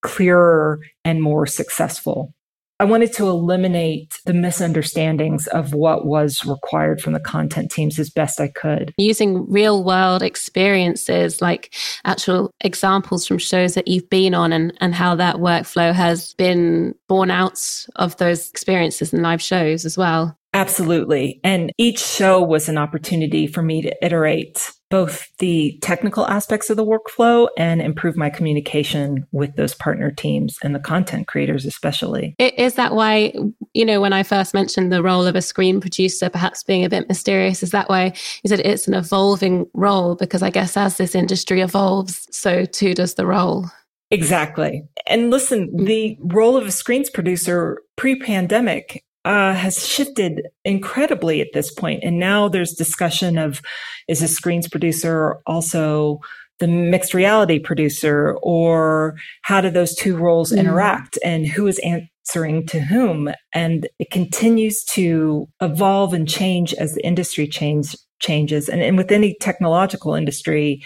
clearer 0.02 0.82
and 1.06 1.22
more 1.22 1.46
successful. 1.46 2.34
I 2.80 2.84
wanted 2.84 3.14
to 3.14 3.28
eliminate 3.28 4.20
the 4.26 4.34
misunderstandings 4.34 5.48
of 5.48 5.74
what 5.74 6.06
was 6.06 6.46
required 6.46 7.02
from 7.02 7.14
the 7.14 7.22
content 7.22 7.72
teams 7.72 7.98
as 8.00 8.10
best 8.10 8.42
I 8.42 8.50
could. 8.50 8.94
Using 8.98 9.50
real 9.50 9.84
world 9.84 10.22
experiences, 10.22 11.42
like 11.42 11.74
actual 12.04 12.52
examples 12.62 13.26
from 13.26 13.38
shows 13.38 13.76
that 13.76 13.88
you've 13.88 14.10
been 14.10 14.34
on, 14.34 14.52
and, 14.52 14.74
and 14.82 14.94
how 14.94 15.16
that 15.16 15.38
workflow 15.38 15.94
has 15.94 16.34
been 16.34 16.94
born 17.08 17.32
out 17.32 17.86
of 17.96 18.18
those 18.18 18.50
experiences 18.50 19.14
in 19.14 19.22
live 19.22 19.42
shows 19.42 19.86
as 19.86 19.98
well. 19.98 20.38
Absolutely. 20.56 21.42
And 21.44 21.70
each 21.78 22.00
show 22.00 22.42
was 22.42 22.70
an 22.70 22.78
opportunity 22.78 23.46
for 23.46 23.62
me 23.62 23.82
to 23.82 23.94
iterate 24.06 24.72
both 24.90 25.28
the 25.40 25.78
technical 25.82 26.26
aspects 26.28 26.70
of 26.70 26.78
the 26.78 26.86
workflow 26.86 27.50
and 27.58 27.82
improve 27.82 28.16
my 28.16 28.30
communication 28.30 29.28
with 29.34 29.54
those 29.58 29.74
partner 29.74 30.12
teams 30.12 30.58
and 30.64 30.74
the 30.74 30.80
content 30.80 31.28
creators, 31.28 31.66
especially. 31.66 32.36
Is 32.40 32.76
that 32.76 32.94
why, 32.94 33.34
you 33.74 33.84
know, 33.84 34.00
when 34.00 34.14
I 34.14 34.24
first 34.24 34.54
mentioned 34.54 34.94
the 34.94 35.04
role 35.04 35.26
of 35.26 35.36
a 35.36 35.42
screen 35.42 35.82
producer 35.82 36.30
perhaps 36.30 36.64
being 36.64 36.86
a 36.86 36.90
bit 36.90 37.10
mysterious, 37.10 37.62
is 37.62 37.72
that 37.72 37.90
why 37.90 38.14
you 38.42 38.48
said 38.48 38.62
it's 38.62 38.88
an 38.88 38.94
evolving 38.94 39.66
role? 39.74 40.16
Because 40.16 40.42
I 40.42 40.52
guess 40.52 40.78
as 40.78 40.96
this 40.96 41.16
industry 41.16 41.60
evolves, 41.60 42.28
so 42.32 42.64
too 42.64 42.94
does 42.94 43.16
the 43.16 43.26
role. 43.26 43.66
Exactly. 44.12 44.88
And 45.08 45.32
listen, 45.32 45.76
the 45.76 46.18
role 46.22 46.56
of 46.56 46.66
a 46.66 46.72
screens 46.72 47.10
producer 47.10 47.82
pre 47.98 48.18
pandemic 48.18 49.04
uh, 49.26 49.54
has 49.54 49.86
shifted 49.86 50.48
incredibly 50.64 51.42
at 51.42 51.52
this 51.54 51.74
point. 51.74 52.04
And 52.04 52.20
now 52.20 52.48
there's 52.48 52.74
discussion 52.74 53.38
of 53.38 53.62
is 54.08 54.22
a 54.22 54.28
screens 54.28 54.68
producer 54.68 55.38
also 55.46 56.20
the 56.60 56.68
mixed 56.68 57.14
reality 57.14 57.60
producer 57.60 58.38
or 58.42 59.16
how 59.42 59.60
do 59.60 59.70
those 59.70 59.94
two 59.94 60.16
roles 60.16 60.52
mm. 60.52 60.58
interact 60.58 61.18
and 61.24 61.46
who 61.46 61.68
is 61.68 61.80
answering 61.80 62.66
to 62.68 62.80
whom? 62.80 63.30
And 63.54 63.90
it 64.00 64.10
continues 64.12 64.84
to 64.86 65.48
evolve 65.62 66.14
and 66.14 66.30
change 66.30 66.74
as 66.76 66.94
the 66.94 67.06
industry 67.06 67.48
change, 67.48 67.96
changes. 68.20 68.70
And, 68.70 68.82
and 68.82 68.98
with 68.98 69.12
any 69.12 69.36
technological 69.42 70.14
industry, 70.14 70.82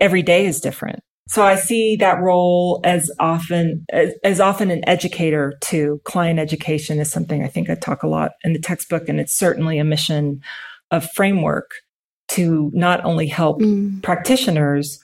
every 0.00 0.22
day 0.22 0.46
is 0.46 0.60
different. 0.60 1.00
So 1.28 1.42
I 1.42 1.56
see 1.56 1.96
that 1.96 2.20
role 2.20 2.80
as 2.84 3.10
often 3.18 3.84
as, 3.90 4.14
as, 4.22 4.40
often 4.40 4.70
an 4.70 4.88
educator 4.88 5.54
too. 5.60 6.00
Client 6.04 6.38
education 6.38 7.00
is 7.00 7.10
something 7.10 7.42
I 7.42 7.48
think 7.48 7.68
I 7.68 7.74
talk 7.74 8.04
a 8.04 8.08
lot 8.08 8.32
in 8.44 8.52
the 8.52 8.60
textbook, 8.60 9.08
and 9.08 9.18
it's 9.18 9.36
certainly 9.36 9.78
a 9.78 9.84
mission 9.84 10.40
of 10.92 11.10
framework 11.10 11.72
to 12.28 12.70
not 12.74 13.04
only 13.04 13.26
help 13.26 13.60
mm. 13.60 14.00
practitioners, 14.02 15.00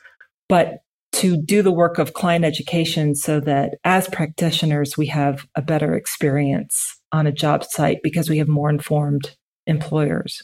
but 0.49 0.79
to 1.13 1.37
do 1.37 1.63
the 1.63 1.73
work 1.73 1.99
of 1.99 2.15
client 2.15 2.45
education 2.45 3.15
so 3.15 3.39
that 3.41 3.75
as 3.85 4.09
practitioners 4.09 4.97
we 4.97 5.07
have 5.07 5.47
a 5.55 5.63
better 5.63 5.95
experience 5.95 6.99
on 7.13 7.27
a 7.27 7.33
job 7.33 7.65
site 7.65 7.99
because 8.03 8.31
we 8.31 8.39
have 8.39 8.49
more 8.49 8.71
informed 8.71 9.37
employers. 9.67 10.43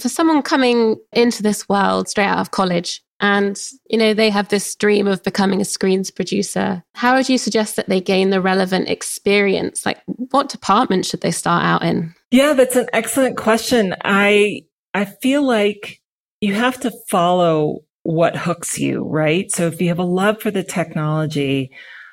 For 0.00 0.08
someone 0.08 0.42
coming 0.42 0.96
into 1.12 1.42
this 1.42 1.68
world 1.68 2.08
straight 2.08 2.26
out 2.26 2.38
of 2.38 2.50
college, 2.50 3.02
and 3.20 3.60
you 3.88 3.98
know 3.98 4.14
they 4.14 4.30
have 4.30 4.48
this 4.48 4.74
dream 4.74 5.06
of 5.06 5.22
becoming 5.22 5.60
a 5.60 5.64
screens 5.64 6.10
producer. 6.10 6.82
How 6.94 7.16
would 7.16 7.28
you 7.28 7.38
suggest 7.38 7.76
that 7.76 7.88
they 7.88 8.00
gain 8.00 8.30
the 8.30 8.40
relevant 8.40 8.88
experience? 8.88 9.84
Like 9.84 10.00
what 10.06 10.48
department 10.48 11.06
should 11.06 11.20
they 11.20 11.30
start 11.30 11.64
out 11.64 11.82
in? 11.82 12.14
Yeah 12.30 12.52
that's 12.54 12.76
an 12.76 12.88
excellent 12.92 13.36
question. 13.36 13.94
I 14.04 14.62
i 14.94 15.04
feel 15.04 15.42
like 15.42 16.00
you 16.40 16.54
have 16.54 16.78
to 16.80 16.92
follow 17.10 17.80
what 18.02 18.36
hooks 18.36 18.78
you 18.78 19.04
right? 19.04 19.50
So 19.50 19.66
if 19.66 19.80
you 19.80 19.88
have 19.88 19.98
a 19.98 20.04
love 20.04 20.40
for 20.40 20.50
the 20.50 20.64
technology 20.64 21.72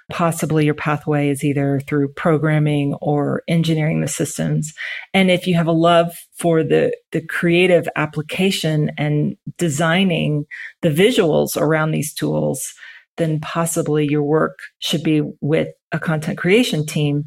possibly 0.10 0.66
your 0.66 0.74
pathway 0.74 1.30
is 1.30 1.44
either 1.44 1.82
through 1.88 2.14
programming 2.14 2.94
or 3.02 3.42
engineering 3.48 4.02
the 4.02 4.08
systems. 4.08 4.74
And 5.14 5.32
if 5.32 5.48
you 5.48 5.56
have 5.56 5.68
a 5.68 5.72
love 5.72 6.14
for 6.38 6.64
the, 6.64 6.96
the 7.12 7.22
creative 7.22 7.88
application 7.96 8.92
and 8.98 9.36
designing 9.58 10.46
the 10.82 10.90
visuals 10.90 11.58
around 11.58 11.92
these 11.92 12.14
tools, 12.14 12.74
then 13.18 13.40
possibly 13.40 14.06
your 14.08 14.24
work 14.24 14.60
should 14.80 15.04
be 15.04 15.22
with 15.42 15.70
a 15.92 16.00
content 16.00 16.38
creation 16.38 16.86
team. 16.86 17.26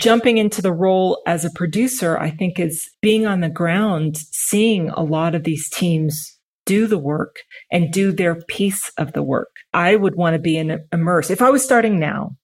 Jumping 0.00 0.38
into 0.38 0.60
the 0.60 0.72
role 0.72 1.22
as 1.26 1.44
a 1.44 1.52
producer, 1.54 2.18
I 2.18 2.30
think 2.30 2.58
is 2.58 2.90
being 3.00 3.26
on 3.26 3.40
the 3.40 3.48
ground, 3.48 4.18
seeing 4.18 4.90
a 4.90 5.02
lot 5.02 5.34
of 5.34 5.44
these 5.44 5.68
teams 5.70 6.33
do 6.66 6.86
the 6.86 6.98
work 6.98 7.36
and 7.70 7.92
do 7.92 8.12
their 8.12 8.36
piece 8.48 8.90
of 8.98 9.12
the 9.12 9.22
work. 9.22 9.50
I 9.72 9.96
would 9.96 10.16
want 10.16 10.34
to 10.34 10.40
be 10.40 10.56
in, 10.56 10.80
immersed. 10.92 11.30
If 11.30 11.42
I 11.42 11.50
was 11.50 11.64
starting 11.64 11.98
now, 11.98 12.36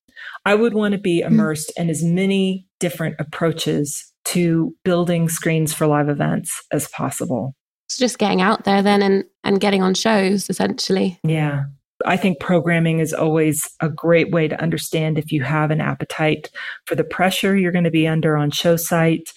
I 0.44 0.54
would 0.54 0.74
want 0.74 0.92
to 0.92 0.98
be 0.98 1.22
mm-hmm. 1.22 1.32
immersed 1.32 1.72
in 1.76 1.90
as 1.90 2.02
many 2.02 2.66
different 2.78 3.16
approaches 3.18 4.12
to 4.26 4.74
building 4.84 5.28
screens 5.28 5.72
for 5.72 5.86
live 5.86 6.08
events 6.08 6.50
as 6.72 6.88
possible. 6.88 7.54
So 7.88 8.00
just 8.00 8.18
getting 8.18 8.40
out 8.40 8.64
there 8.64 8.82
then 8.82 9.02
and, 9.02 9.24
and 9.42 9.60
getting 9.60 9.82
on 9.82 9.94
shows 9.94 10.48
essentially. 10.48 11.18
Yeah. 11.24 11.64
I 12.06 12.16
think 12.16 12.40
programming 12.40 13.00
is 13.00 13.12
always 13.12 13.68
a 13.80 13.88
great 13.88 14.30
way 14.30 14.48
to 14.48 14.60
understand 14.60 15.18
if 15.18 15.32
you 15.32 15.42
have 15.42 15.70
an 15.70 15.80
appetite 15.80 16.50
for 16.86 16.94
the 16.94 17.04
pressure 17.04 17.56
you're 17.56 17.72
going 17.72 17.84
to 17.84 17.90
be 17.90 18.06
under 18.06 18.36
on 18.36 18.50
show 18.50 18.76
site. 18.76 19.32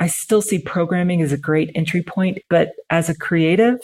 I 0.00 0.06
still 0.06 0.42
see 0.42 0.60
programming 0.60 1.22
as 1.22 1.32
a 1.32 1.38
great 1.38 1.70
entry 1.74 2.02
point, 2.02 2.38
but 2.48 2.70
as 2.90 3.08
a 3.08 3.16
creative, 3.16 3.78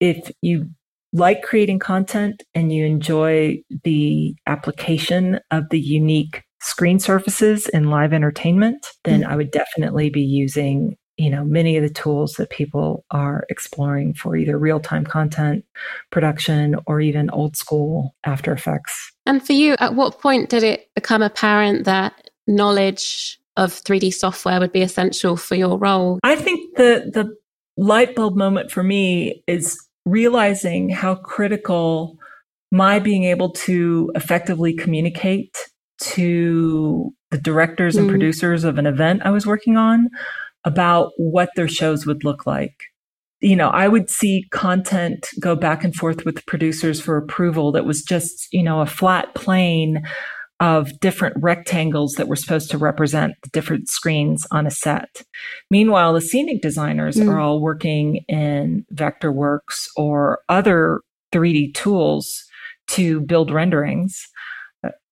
if 0.00 0.30
you 0.42 0.70
like 1.12 1.42
creating 1.42 1.78
content 1.78 2.42
and 2.54 2.72
you 2.72 2.84
enjoy 2.84 3.62
the 3.84 4.34
application 4.46 5.38
of 5.50 5.68
the 5.70 5.80
unique 5.80 6.42
screen 6.60 6.98
surfaces 6.98 7.68
in 7.68 7.90
live 7.90 8.12
entertainment, 8.12 8.86
then 9.04 9.20
mm-hmm. 9.20 9.30
I 9.30 9.36
would 9.36 9.50
definitely 9.50 10.10
be 10.10 10.22
using 10.22 10.96
you 11.16 11.30
know 11.30 11.44
many 11.44 11.76
of 11.76 11.82
the 11.82 11.90
tools 11.90 12.34
that 12.34 12.50
people 12.50 13.04
are 13.10 13.44
exploring 13.48 14.14
for 14.14 14.36
either 14.36 14.58
real-time 14.58 15.04
content 15.04 15.64
production 16.10 16.76
or 16.86 17.00
even 17.00 17.30
old 17.30 17.56
school 17.56 18.14
after 18.24 18.52
effects 18.52 19.12
and 19.26 19.44
for 19.46 19.52
you 19.52 19.76
at 19.78 19.94
what 19.94 20.20
point 20.20 20.50
did 20.50 20.62
it 20.62 20.88
become 20.94 21.22
apparent 21.22 21.84
that 21.84 22.30
knowledge 22.46 23.38
of 23.56 23.72
3d 23.84 24.12
software 24.12 24.58
would 24.58 24.72
be 24.72 24.82
essential 24.82 25.36
for 25.36 25.54
your 25.54 25.78
role 25.78 26.18
i 26.24 26.34
think 26.34 26.76
the 26.76 27.10
the 27.12 27.32
light 27.76 28.14
bulb 28.14 28.36
moment 28.36 28.70
for 28.70 28.82
me 28.82 29.42
is 29.46 29.78
realizing 30.04 30.88
how 30.90 31.14
critical 31.14 32.18
my 32.70 32.98
being 32.98 33.24
able 33.24 33.50
to 33.50 34.10
effectively 34.14 34.74
communicate 34.74 35.56
to 36.00 37.14
the 37.30 37.38
directors 37.38 37.96
and 37.96 38.06
mm. 38.06 38.10
producers 38.10 38.64
of 38.64 38.78
an 38.78 38.86
event 38.86 39.22
I 39.24 39.30
was 39.30 39.46
working 39.46 39.76
on 39.76 40.08
about 40.64 41.12
what 41.16 41.50
their 41.56 41.68
shows 41.68 42.06
would 42.06 42.24
look 42.24 42.46
like. 42.46 42.74
You 43.40 43.56
know, 43.56 43.68
I 43.68 43.88
would 43.88 44.08
see 44.08 44.46
content 44.50 45.28
go 45.40 45.54
back 45.54 45.84
and 45.84 45.94
forth 45.94 46.24
with 46.24 46.44
producers 46.46 47.00
for 47.00 47.16
approval 47.16 47.72
that 47.72 47.84
was 47.84 48.02
just, 48.02 48.48
you 48.52 48.62
know, 48.62 48.80
a 48.80 48.86
flat 48.86 49.34
plane 49.34 50.02
of 50.60 50.98
different 51.00 51.36
rectangles 51.40 52.12
that 52.12 52.28
were 52.28 52.36
supposed 52.36 52.70
to 52.70 52.78
represent 52.78 53.34
the 53.42 53.50
different 53.50 53.88
screens 53.88 54.46
on 54.50 54.66
a 54.66 54.70
set. 54.70 55.22
Meanwhile, 55.70 56.14
the 56.14 56.20
scenic 56.20 56.62
designers 56.62 57.16
mm. 57.16 57.28
are 57.28 57.40
all 57.40 57.60
working 57.60 58.24
in 58.28 58.86
Vectorworks 58.94 59.88
or 59.96 60.40
other 60.48 61.00
3D 61.32 61.74
tools 61.74 62.44
to 62.88 63.20
build 63.20 63.50
renderings. 63.50 64.26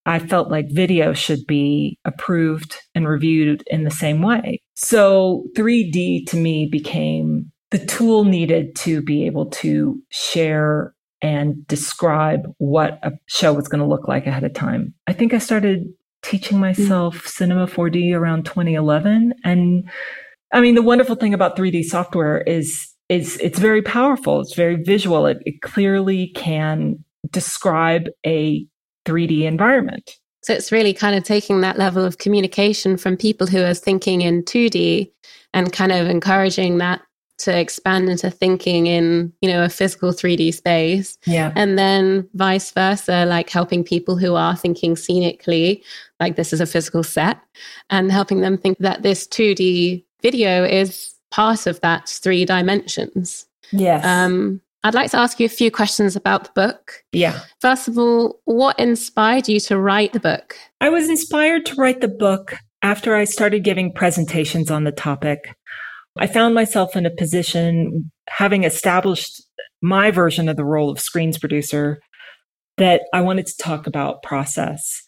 I 0.05 0.19
felt 0.19 0.51
like 0.51 0.67
video 0.69 1.13
should 1.13 1.45
be 1.47 1.97
approved 2.03 2.77
and 2.93 3.07
reviewed 3.07 3.63
in 3.67 3.83
the 3.83 3.91
same 3.91 4.21
way. 4.21 4.61
So 4.75 5.45
3D 5.55 6.27
to 6.27 6.37
me 6.37 6.67
became 6.69 7.51
the 7.71 7.83
tool 7.85 8.23
needed 8.23 8.75
to 8.77 9.01
be 9.01 9.25
able 9.25 9.47
to 9.47 9.99
share 10.09 10.93
and 11.23 11.65
describe 11.67 12.53
what 12.57 12.99
a 13.01 13.13
show 13.27 13.53
was 13.53 13.69
going 13.69 13.79
to 13.79 13.87
look 13.87 14.07
like 14.07 14.27
ahead 14.27 14.43
of 14.43 14.53
time. 14.53 14.93
I 15.07 15.13
think 15.13 15.33
I 15.33 15.39
started 15.39 15.85
teaching 16.21 16.59
myself 16.59 17.15
mm-hmm. 17.15 17.27
Cinema 17.27 17.67
4D 17.67 18.13
around 18.13 18.45
2011 18.45 19.33
and 19.43 19.89
I 20.53 20.61
mean 20.61 20.75
the 20.75 20.81
wonderful 20.81 21.15
thing 21.15 21.33
about 21.33 21.57
3D 21.57 21.85
software 21.85 22.41
is 22.41 22.89
is 23.09 23.37
it's 23.41 23.59
very 23.59 23.81
powerful, 23.81 24.39
it's 24.39 24.55
very 24.55 24.75
visual. 24.75 25.25
It, 25.25 25.37
it 25.45 25.61
clearly 25.61 26.31
can 26.35 27.03
describe 27.29 28.07
a 28.25 28.65
3D 29.05 29.43
environment. 29.43 30.11
So 30.43 30.53
it's 30.53 30.71
really 30.71 30.93
kind 30.93 31.15
of 31.15 31.23
taking 31.23 31.61
that 31.61 31.77
level 31.77 32.03
of 32.03 32.17
communication 32.17 32.97
from 32.97 33.17
people 33.17 33.47
who 33.47 33.63
are 33.63 33.73
thinking 33.73 34.21
in 34.21 34.43
2D 34.43 35.09
and 35.53 35.71
kind 35.71 35.91
of 35.91 36.07
encouraging 36.07 36.79
that 36.79 37.01
to 37.39 37.57
expand 37.57 38.09
into 38.09 38.29
thinking 38.29 38.87
in 38.87 39.33
you 39.41 39.49
know 39.49 39.63
a 39.63 39.69
physical 39.69 40.11
3d 40.11 40.53
space 40.53 41.17
yeah 41.25 41.51
and 41.55 41.77
then 41.77 42.27
vice 42.33 42.71
versa 42.71 43.25
like 43.25 43.49
helping 43.49 43.83
people 43.83 44.17
who 44.17 44.35
are 44.35 44.55
thinking 44.55 44.95
scenically 44.95 45.83
like 46.19 46.35
this 46.35 46.53
is 46.53 46.61
a 46.61 46.65
physical 46.65 47.03
set 47.03 47.39
and 47.89 48.11
helping 48.11 48.41
them 48.41 48.57
think 48.57 48.77
that 48.77 49.01
this 49.03 49.27
2d 49.27 50.03
video 50.21 50.63
is 50.63 51.15
part 51.31 51.65
of 51.65 51.79
that 51.81 52.07
three 52.07 52.45
dimensions 52.45 53.45
yes 53.71 54.05
um 54.05 54.61
I'd 54.85 54.93
like 54.93 55.11
to 55.11 55.17
ask 55.17 55.39
you 55.39 55.45
a 55.45 55.49
few 55.49 55.71
questions 55.71 56.17
about 56.17 56.43
the 56.43 56.51
book. 56.55 57.05
Yeah. 57.13 57.39
First 57.61 57.87
of 57.87 57.97
all, 57.97 58.41
what 58.43 58.77
inspired 58.77 59.47
you 59.47 59.61
to 59.61 59.79
write 59.79 60.11
the 60.11 60.19
book? 60.19 60.57
I 60.81 60.89
was 60.89 61.09
inspired 61.09 61.65
to 61.67 61.75
write 61.75 62.01
the 62.01 62.09
book 62.09 62.55
after 62.81 63.15
I 63.15 63.23
started 63.23 63.63
giving 63.63 63.93
presentations 63.93 64.69
on 64.69 64.83
the 64.83 64.91
topic. 64.91 65.55
I 66.17 66.27
found 66.27 66.53
myself 66.53 66.95
in 66.95 67.05
a 67.05 67.11
position 67.11 68.11
having 68.29 68.63
established 68.63 69.41
my 69.81 70.11
version 70.11 70.47
of 70.47 70.57
the 70.57 70.65
role 70.65 70.89
of 70.89 70.99
screens 70.99 71.37
producer 71.37 71.99
that 72.77 73.01
I 73.13 73.21
wanted 73.21 73.47
to 73.47 73.57
talk 73.57 73.87
about 73.87 74.23
process. 74.23 75.01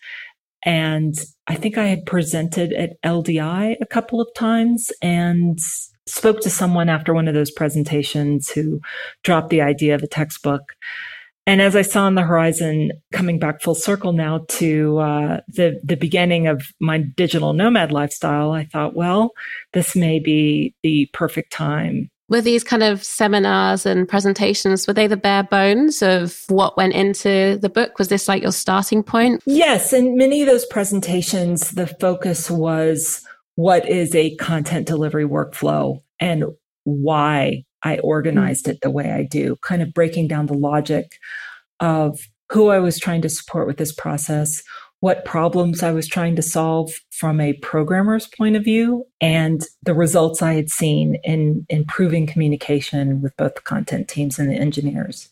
And 0.64 1.16
I 1.48 1.56
think 1.56 1.78
I 1.78 1.86
had 1.86 2.06
presented 2.06 2.74
at 2.74 3.02
LDI 3.04 3.76
a 3.80 3.86
couple 3.86 4.20
of 4.20 4.28
times 4.36 4.92
and 5.02 5.60
spoke 6.08 6.42
to 6.42 6.50
someone 6.50 6.90
after 6.90 7.14
one 7.14 7.28
of 7.28 7.34
those 7.34 7.52
presentations 7.52 8.50
who 8.50 8.82
dropped 9.24 9.50
the 9.50 9.62
idea 9.62 9.96
of 9.96 10.04
a 10.04 10.08
textbook. 10.08 10.74
And 11.48 11.62
as 11.62 11.76
I 11.76 11.84
saw 11.84 12.06
on 12.06 12.16
the 12.16 12.24
horizon, 12.24 12.92
coming 13.12 13.38
back 13.38 13.62
full 13.62 13.76
circle 13.76 14.14
now 14.14 14.46
to 14.50 14.98
uh, 14.98 15.42
the 15.48 15.80
the 15.84 15.96
beginning 15.96 16.48
of 16.48 16.64
my 16.80 16.98
digital 16.98 17.54
nomad 17.54 17.92
lifestyle, 17.92 18.52
I 18.52 18.66
thought, 18.66 18.96
well, 18.96 19.32
this 19.74 19.96
may 19.96 20.20
be 20.20 20.74
the 20.82 21.08
perfect 21.14 21.52
time. 21.52 22.10
Were 22.28 22.42
these 22.42 22.64
kind 22.64 22.82
of 22.82 23.04
seminars 23.04 23.86
and 23.86 24.10
presentations, 24.10 24.88
were 24.88 24.94
they 24.94 25.06
the 25.06 25.16
bare 25.16 25.44
bones 25.44 26.02
of 26.02 26.44
what 26.48 26.76
went 26.76 26.94
into 26.94 27.60
the 27.62 27.70
book? 27.70 28.00
Was 28.00 28.08
this 28.08 28.28
like 28.28 28.42
your 28.42 28.52
starting 28.52 29.04
point? 29.04 29.44
Yes. 29.46 29.94
And 29.94 30.18
many 30.18 30.42
of 30.42 30.48
those 30.48 30.66
presentations, 30.66 31.72
the 31.72 31.86
focus 31.86 32.50
was 32.50 33.22
what 33.54 33.88
is 33.88 34.16
a 34.16 34.36
content 34.38 34.88
delivery 34.88 35.26
workflow 35.26 36.02
and 36.20 36.46
why 36.84 37.64
I 37.86 38.00
organized 38.00 38.68
it 38.68 38.82
the 38.82 38.90
way 38.90 39.12
I 39.12 39.24
do, 39.24 39.56
kind 39.62 39.82
of 39.82 39.94
breaking 39.94 40.28
down 40.28 40.48
the 40.48 40.54
logic 40.54 41.20
of 41.80 42.20
who 42.52 42.70
I 42.70 42.80
was 42.80 43.00
trying 43.00 43.22
to 43.22 43.30
support 43.30 43.68
with 43.68 43.78
this 43.78 43.94
process, 43.94 44.62
what 45.00 45.24
problems 45.24 45.84
I 45.84 45.92
was 45.92 46.08
trying 46.08 46.36
to 46.36 46.42
solve 46.42 46.92
from 47.12 47.40
a 47.40 47.54
programmer's 47.54 48.28
point 48.28 48.56
of 48.56 48.64
view, 48.64 49.06
and 49.22 49.64
the 49.84 49.94
results 49.94 50.42
I 50.42 50.54
had 50.54 50.70
seen 50.70 51.18
in 51.24 51.66
improving 51.70 52.28
communication 52.28 53.22
with 53.22 53.38
both 53.38 53.56
the 53.56 53.62
content 53.62 54.08
teams 54.08 54.40
and 54.40 54.50
the 54.50 54.56
engineers. 54.56 55.30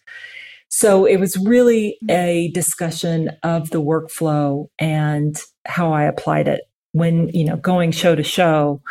So 0.70 1.06
it 1.06 1.20
was 1.20 1.38
really 1.38 1.98
mm-hmm. 2.04 2.12
a 2.12 2.52
discussion 2.52 3.32
of 3.44 3.70
the 3.70 3.82
workflow 3.82 4.70
and 4.80 5.40
how 5.66 5.94
I 5.94 6.04
applied 6.04 6.48
it 6.48 6.62
when, 6.94 7.30
you 7.30 7.46
know, 7.46 7.58
going 7.58 7.92
show 7.92 8.16
to 8.16 8.24
show 8.24 8.82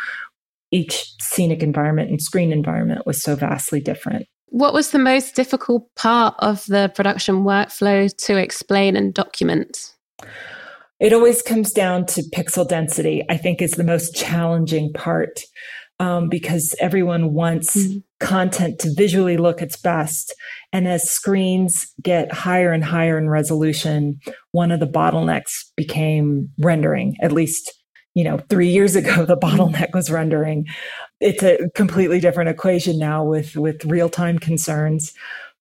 each 0.73 1.13
scenic 1.21 1.61
environment 1.61 2.09
and 2.09 2.21
screen 2.21 2.51
environment 2.51 3.05
was 3.05 3.21
so 3.21 3.35
vastly 3.35 3.79
different. 3.79 4.25
What 4.47 4.73
was 4.73 4.91
the 4.91 4.99
most 4.99 5.35
difficult 5.35 5.87
part 5.95 6.35
of 6.39 6.65
the 6.65 6.91
production 6.93 7.43
workflow 7.43 8.15
to 8.25 8.37
explain 8.37 8.95
and 8.95 9.13
document? 9.13 9.93
It 10.99 11.13
always 11.13 11.41
comes 11.41 11.71
down 11.71 12.05
to 12.07 12.23
pixel 12.33 12.67
density, 12.67 13.23
I 13.29 13.37
think 13.37 13.61
is 13.61 13.71
the 13.71 13.83
most 13.83 14.15
challenging 14.15 14.93
part 14.93 15.41
um, 15.99 16.29
because 16.29 16.75
everyone 16.79 17.33
wants 17.33 17.75
mm-hmm. 17.75 17.99
content 18.19 18.79
to 18.79 18.93
visually 18.95 19.37
look 19.37 19.61
its 19.61 19.77
best. 19.77 20.33
And 20.71 20.87
as 20.87 21.09
screens 21.09 21.87
get 22.01 22.31
higher 22.31 22.71
and 22.71 22.83
higher 22.83 23.17
in 23.17 23.29
resolution, 23.29 24.19
one 24.51 24.71
of 24.71 24.79
the 24.79 24.87
bottlenecks 24.87 25.65
became 25.75 26.49
rendering, 26.59 27.15
at 27.21 27.31
least 27.31 27.71
you 28.15 28.23
know, 28.23 28.39
three 28.49 28.69
years 28.69 28.95
ago, 28.95 29.25
the 29.25 29.37
mm-hmm. 29.37 29.61
bottleneck 29.61 29.93
was 29.93 30.11
rendering. 30.11 30.67
It's 31.19 31.43
a 31.43 31.69
completely 31.75 32.19
different 32.19 32.49
equation 32.49 32.99
now 32.99 33.23
with, 33.23 33.55
with 33.55 33.85
real 33.85 34.09
time 34.09 34.39
concerns. 34.39 35.13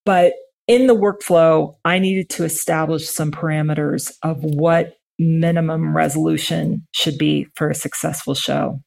But 0.04 0.34
in 0.68 0.86
the 0.86 0.96
workflow, 0.96 1.74
I 1.84 1.98
needed 1.98 2.28
to 2.30 2.44
establish 2.44 3.08
some 3.08 3.30
parameters 3.30 4.12
of 4.22 4.42
what 4.42 4.94
minimum 5.18 5.96
resolution 5.96 6.86
should 6.92 7.18
be 7.18 7.46
for 7.54 7.70
a 7.70 7.74
successful 7.74 8.34
show. 8.34 8.80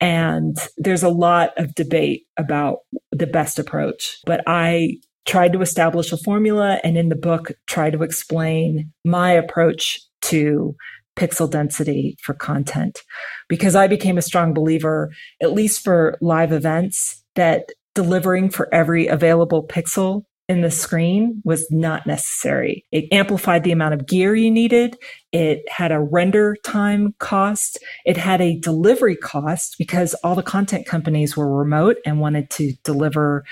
And 0.00 0.56
there's 0.76 1.02
a 1.02 1.08
lot 1.08 1.50
of 1.56 1.74
debate 1.74 2.26
about 2.36 2.78
the 3.12 3.26
best 3.26 3.58
approach, 3.58 4.18
but 4.26 4.42
I 4.46 4.98
tried 5.26 5.52
to 5.54 5.62
establish 5.62 6.12
a 6.12 6.18
formula 6.18 6.80
and 6.84 6.98
in 6.98 7.08
the 7.08 7.16
book 7.16 7.52
try 7.66 7.90
to 7.90 8.02
explain 8.02 8.92
my 9.04 9.32
approach 9.32 10.00
to 10.22 10.76
pixel 11.16 11.50
density 11.50 12.16
for 12.22 12.34
content 12.34 13.02
because 13.48 13.76
I 13.76 13.86
became 13.86 14.18
a 14.18 14.22
strong 14.22 14.54
believer, 14.54 15.10
at 15.42 15.52
least 15.52 15.82
for 15.82 16.18
live 16.20 16.52
events, 16.52 17.22
that 17.34 17.70
delivering 17.94 18.50
for 18.50 18.72
every 18.74 19.06
available 19.06 19.66
pixel 19.66 20.24
in 20.46 20.60
the 20.60 20.70
screen 20.70 21.40
was 21.44 21.66
not 21.70 22.06
necessary. 22.06 22.84
It 22.92 23.06
amplified 23.12 23.64
the 23.64 23.72
amount 23.72 23.94
of 23.94 24.06
gear 24.06 24.34
you 24.34 24.50
needed. 24.50 24.96
It 25.32 25.62
had 25.68 25.90
a 25.90 26.00
render 26.00 26.56
time 26.62 27.14
cost. 27.18 27.78
It 28.04 28.18
had 28.18 28.42
a 28.42 28.58
delivery 28.58 29.16
cost 29.16 29.76
because 29.78 30.12
all 30.22 30.34
the 30.34 30.42
content 30.42 30.86
companies 30.86 31.36
were 31.36 31.50
remote 31.50 31.96
and 32.04 32.20
wanted 32.20 32.50
to 32.50 32.74
deliver 32.84 33.44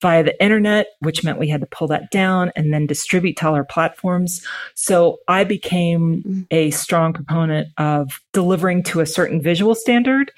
via 0.00 0.22
the 0.22 0.42
internet, 0.42 0.86
which 1.00 1.22
meant 1.22 1.38
we 1.38 1.48
had 1.48 1.60
to 1.60 1.66
pull 1.66 1.88
that 1.88 2.10
down 2.10 2.52
and 2.56 2.72
then 2.72 2.86
distribute 2.86 3.36
to 3.36 3.48
all 3.48 3.54
our 3.54 3.64
platforms. 3.64 4.44
So 4.74 5.18
I 5.28 5.44
became 5.44 6.22
mm. 6.22 6.46
a 6.50 6.70
strong 6.70 7.12
proponent 7.12 7.68
of 7.78 8.20
delivering 8.32 8.82
to 8.84 9.00
a 9.00 9.06
certain 9.06 9.42
visual 9.42 9.74
standard 9.74 10.32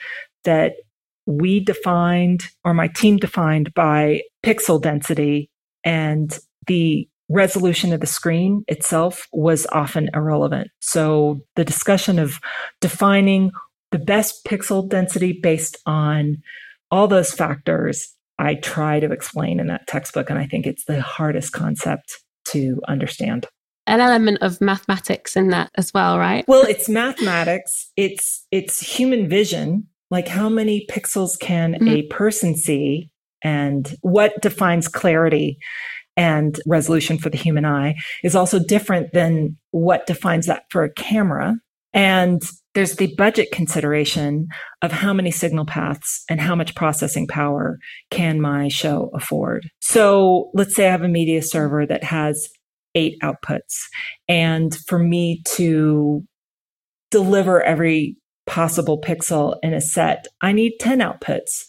that 0.45 0.75
we 1.27 1.61
defined 1.61 2.43
or 2.65 2.75
my 2.75 2.89
team 2.89 3.17
defined 3.17 3.73
by 3.75 4.23
pixel 4.45 4.83
density 4.83 5.49
and 5.85 6.39
the 6.67 7.09
resolution 7.29 7.93
of 7.93 8.01
the 8.01 8.07
screen 8.07 8.65
itself 8.69 9.27
was 9.33 9.67
often 9.73 10.11
irrelevant. 10.15 10.69
So 10.81 11.41
the 11.57 11.65
discussion 11.65 12.19
of 12.19 12.41
defining 12.81 13.53
the 13.91 13.99
best 13.99 14.45
pixel 14.45 14.89
density 14.89 15.33
based 15.33 15.77
on 15.87 16.43
all 16.91 17.09
those 17.09 17.33
factors, 17.33 18.15
I 18.39 18.55
try 18.57 19.01
to 19.01 19.13
explain 19.13 19.61
in 19.61 19.67
that 19.69 19.87
textbook. 19.87 20.31
And 20.31 20.39
I 20.39 20.47
think 20.47 20.67
it's 20.67 20.85
the 20.85 21.01
hardest 21.01 21.53
concept 21.53 22.19
to 22.47 22.81
understand. 22.89 23.47
An 23.87 24.01
element 24.01 24.39
of 24.43 24.61
mathematics 24.61 25.37
in 25.37 25.49
that 25.49 25.71
as 25.75 25.93
well, 25.93 26.19
right? 26.19 26.45
Well, 26.47 26.63
it's 26.63 26.89
mathematics. 26.89 27.91
It's 27.97 28.47
it's 28.51 28.81
human 28.81 29.29
vision. 29.29 29.89
Like 30.11 30.29
how 30.29 30.49
many 30.49 30.87
pixels 30.91 31.39
can 31.39 31.75
mm-hmm. 31.75 31.89
a 31.89 32.03
person 32.05 32.55
see 32.55 33.11
and 33.43 33.97
what 34.03 34.41
defines 34.41 34.87
clarity 34.87 35.59
and 36.17 36.61
resolution 36.67 37.19
for 37.19 37.31
the 37.31 37.39
human 37.39 37.65
eye 37.65 37.97
is 38.23 38.37
also 38.37 38.59
different 38.59 39.13
than 39.13 39.57
what 39.71 40.07
defines 40.07 40.47
that 40.47 40.65
for 40.71 40.85
a 40.85 40.93
camera. 40.93 41.57
And 41.95 42.43
there's 42.75 42.97
the 42.97 43.15
budget 43.17 43.51
consideration 43.53 44.49
of 44.81 44.93
how 44.93 45.13
many 45.13 45.31
signal 45.31 45.67
paths 45.67 46.25
and 46.31 46.41
how 46.41 46.55
much 46.55 46.75
processing 46.75 47.27
power 47.27 47.79
can 48.11 48.41
my 48.41 48.69
show 48.69 49.11
afford. 49.15 49.69
So 49.81 50.51
let's 50.55 50.75
say 50.75 50.89
I 50.89 50.91
have 50.91 51.03
a 51.03 51.09
media 51.09 51.43
server 51.43 51.87
that 51.87 52.05
has 52.05 52.49
eight 52.95 53.19
outputs. 53.23 53.79
And 54.29 54.75
for 54.87 54.99
me 54.99 55.43
to 55.57 56.25
deliver 57.11 57.63
every 57.63 58.17
possible 58.47 59.01
pixel 59.01 59.57
in 59.63 59.75
a 59.75 59.81
set, 59.81 60.27
I 60.41 60.53
need 60.53 60.73
10 60.81 61.01
outputs 61.01 61.65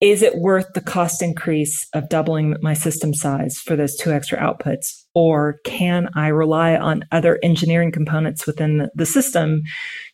is 0.00 0.22
it 0.22 0.36
worth 0.36 0.72
the 0.74 0.80
cost 0.80 1.22
increase 1.22 1.86
of 1.94 2.08
doubling 2.08 2.56
my 2.60 2.74
system 2.74 3.14
size 3.14 3.58
for 3.58 3.76
those 3.76 3.96
two 3.96 4.12
extra 4.12 4.38
outputs? 4.38 5.04
Or 5.14 5.56
can 5.64 6.08
I 6.14 6.28
rely 6.28 6.76
on 6.76 7.04
other 7.12 7.38
engineering 7.42 7.92
components 7.92 8.46
within 8.46 8.90
the, 8.94 9.06
system 9.06 9.62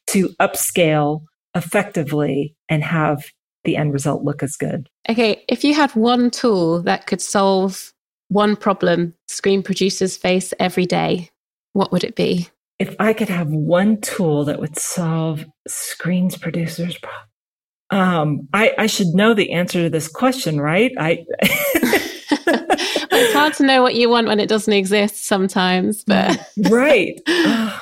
to 0.09 0.29
upscale 0.41 1.23
effectively 1.55 2.55
and 2.69 2.85
have 2.85 3.25
the 3.65 3.77
end 3.77 3.93
result 3.93 4.23
look 4.23 4.43
as 4.43 4.57
good? 4.57 4.89
Okay, 5.09 5.45
if 5.49 5.65
you 5.65 5.75
had 5.75 5.91
one 5.93 6.31
tool 6.31 6.83
that 6.83 7.07
could 7.07 7.21
solve 7.21 7.93
one 8.29 8.57
problem 8.57 9.15
screen 9.29 9.63
producers 9.63 10.17
face 10.17 10.55
every 10.61 10.87
day, 10.87 11.31
what 11.73 11.91
would 11.93 12.05
it 12.05 12.15
be? 12.15 12.49
If 12.79 12.95
I 12.99 13.13
could 13.13 13.29
have 13.29 13.49
one 13.49 14.01
tool 14.01 14.45
that 14.45 14.61
would 14.61 14.79
solve 14.79 15.45
screens 15.67 16.39
producers' 16.39 16.97
problems, 16.97 17.30
um, 17.91 18.49
I, 18.53 18.73
I 18.79 18.87
should 18.87 19.09
know 19.09 19.35
the 19.35 19.53
answer 19.53 19.83
to 19.83 19.91
this 19.91 20.09
question, 20.09 20.61
right? 20.61 20.93
I. 20.99 21.25
it's 23.13 23.33
hard 23.33 23.55
to 23.55 23.65
know 23.65 23.83
what 23.83 23.95
you 23.95 24.09
want 24.09 24.27
when 24.27 24.41
it 24.41 24.49
doesn't 24.49 24.73
exist 24.73 25.27
sometimes, 25.27 26.05
but 26.05 26.39
right. 26.71 27.21
Uh, 27.27 27.79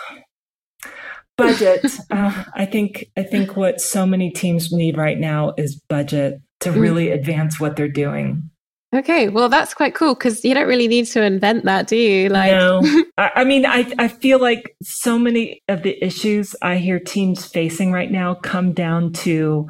budget. 1.36 1.84
Uh, 2.10 2.44
I 2.54 2.66
think 2.66 3.10
I 3.16 3.22
think 3.22 3.56
what 3.56 3.80
so 3.80 4.04
many 4.04 4.30
teams 4.30 4.72
need 4.72 4.96
right 4.96 5.18
now 5.18 5.54
is 5.56 5.80
budget 5.88 6.40
to 6.60 6.70
mm. 6.70 6.80
really 6.80 7.10
advance 7.10 7.60
what 7.60 7.76
they're 7.76 7.88
doing. 7.88 8.50
Okay, 8.94 9.28
well, 9.28 9.50
that's 9.50 9.74
quite 9.74 9.94
cool 9.94 10.14
because 10.14 10.42
you 10.44 10.54
don't 10.54 10.66
really 10.66 10.88
need 10.88 11.04
to 11.08 11.22
invent 11.22 11.66
that, 11.66 11.88
do 11.88 11.96
you? 11.96 12.30
Like, 12.30 12.52
no. 12.52 12.80
I, 13.18 13.30
I, 13.36 13.44
mean, 13.44 13.66
I 13.66 13.92
I 13.98 14.08
feel 14.08 14.40
like 14.40 14.74
so 14.82 15.18
many 15.18 15.62
of 15.68 15.82
the 15.82 16.02
issues 16.02 16.56
I 16.62 16.76
hear 16.76 16.98
teams 16.98 17.44
facing 17.44 17.92
right 17.92 18.10
now 18.10 18.34
come 18.34 18.72
down 18.72 19.12
to 19.24 19.68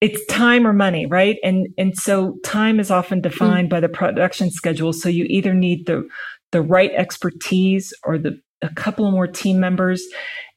it's 0.00 0.24
time 0.26 0.66
or 0.66 0.72
money, 0.72 1.06
right? 1.06 1.36
And 1.44 1.68
and 1.76 1.96
so 1.96 2.38
time 2.44 2.80
is 2.80 2.90
often 2.90 3.20
defined 3.20 3.68
mm. 3.68 3.70
by 3.70 3.80
the 3.80 3.88
production 3.88 4.50
schedule. 4.50 4.92
So 4.92 5.08
you 5.08 5.24
either 5.28 5.54
need 5.54 5.86
the 5.86 6.08
the 6.52 6.62
right 6.62 6.92
expertise 6.92 7.92
or 8.04 8.18
the 8.18 8.40
a 8.62 8.72
couple 8.74 9.10
more 9.10 9.26
team 9.26 9.60
members 9.60 10.02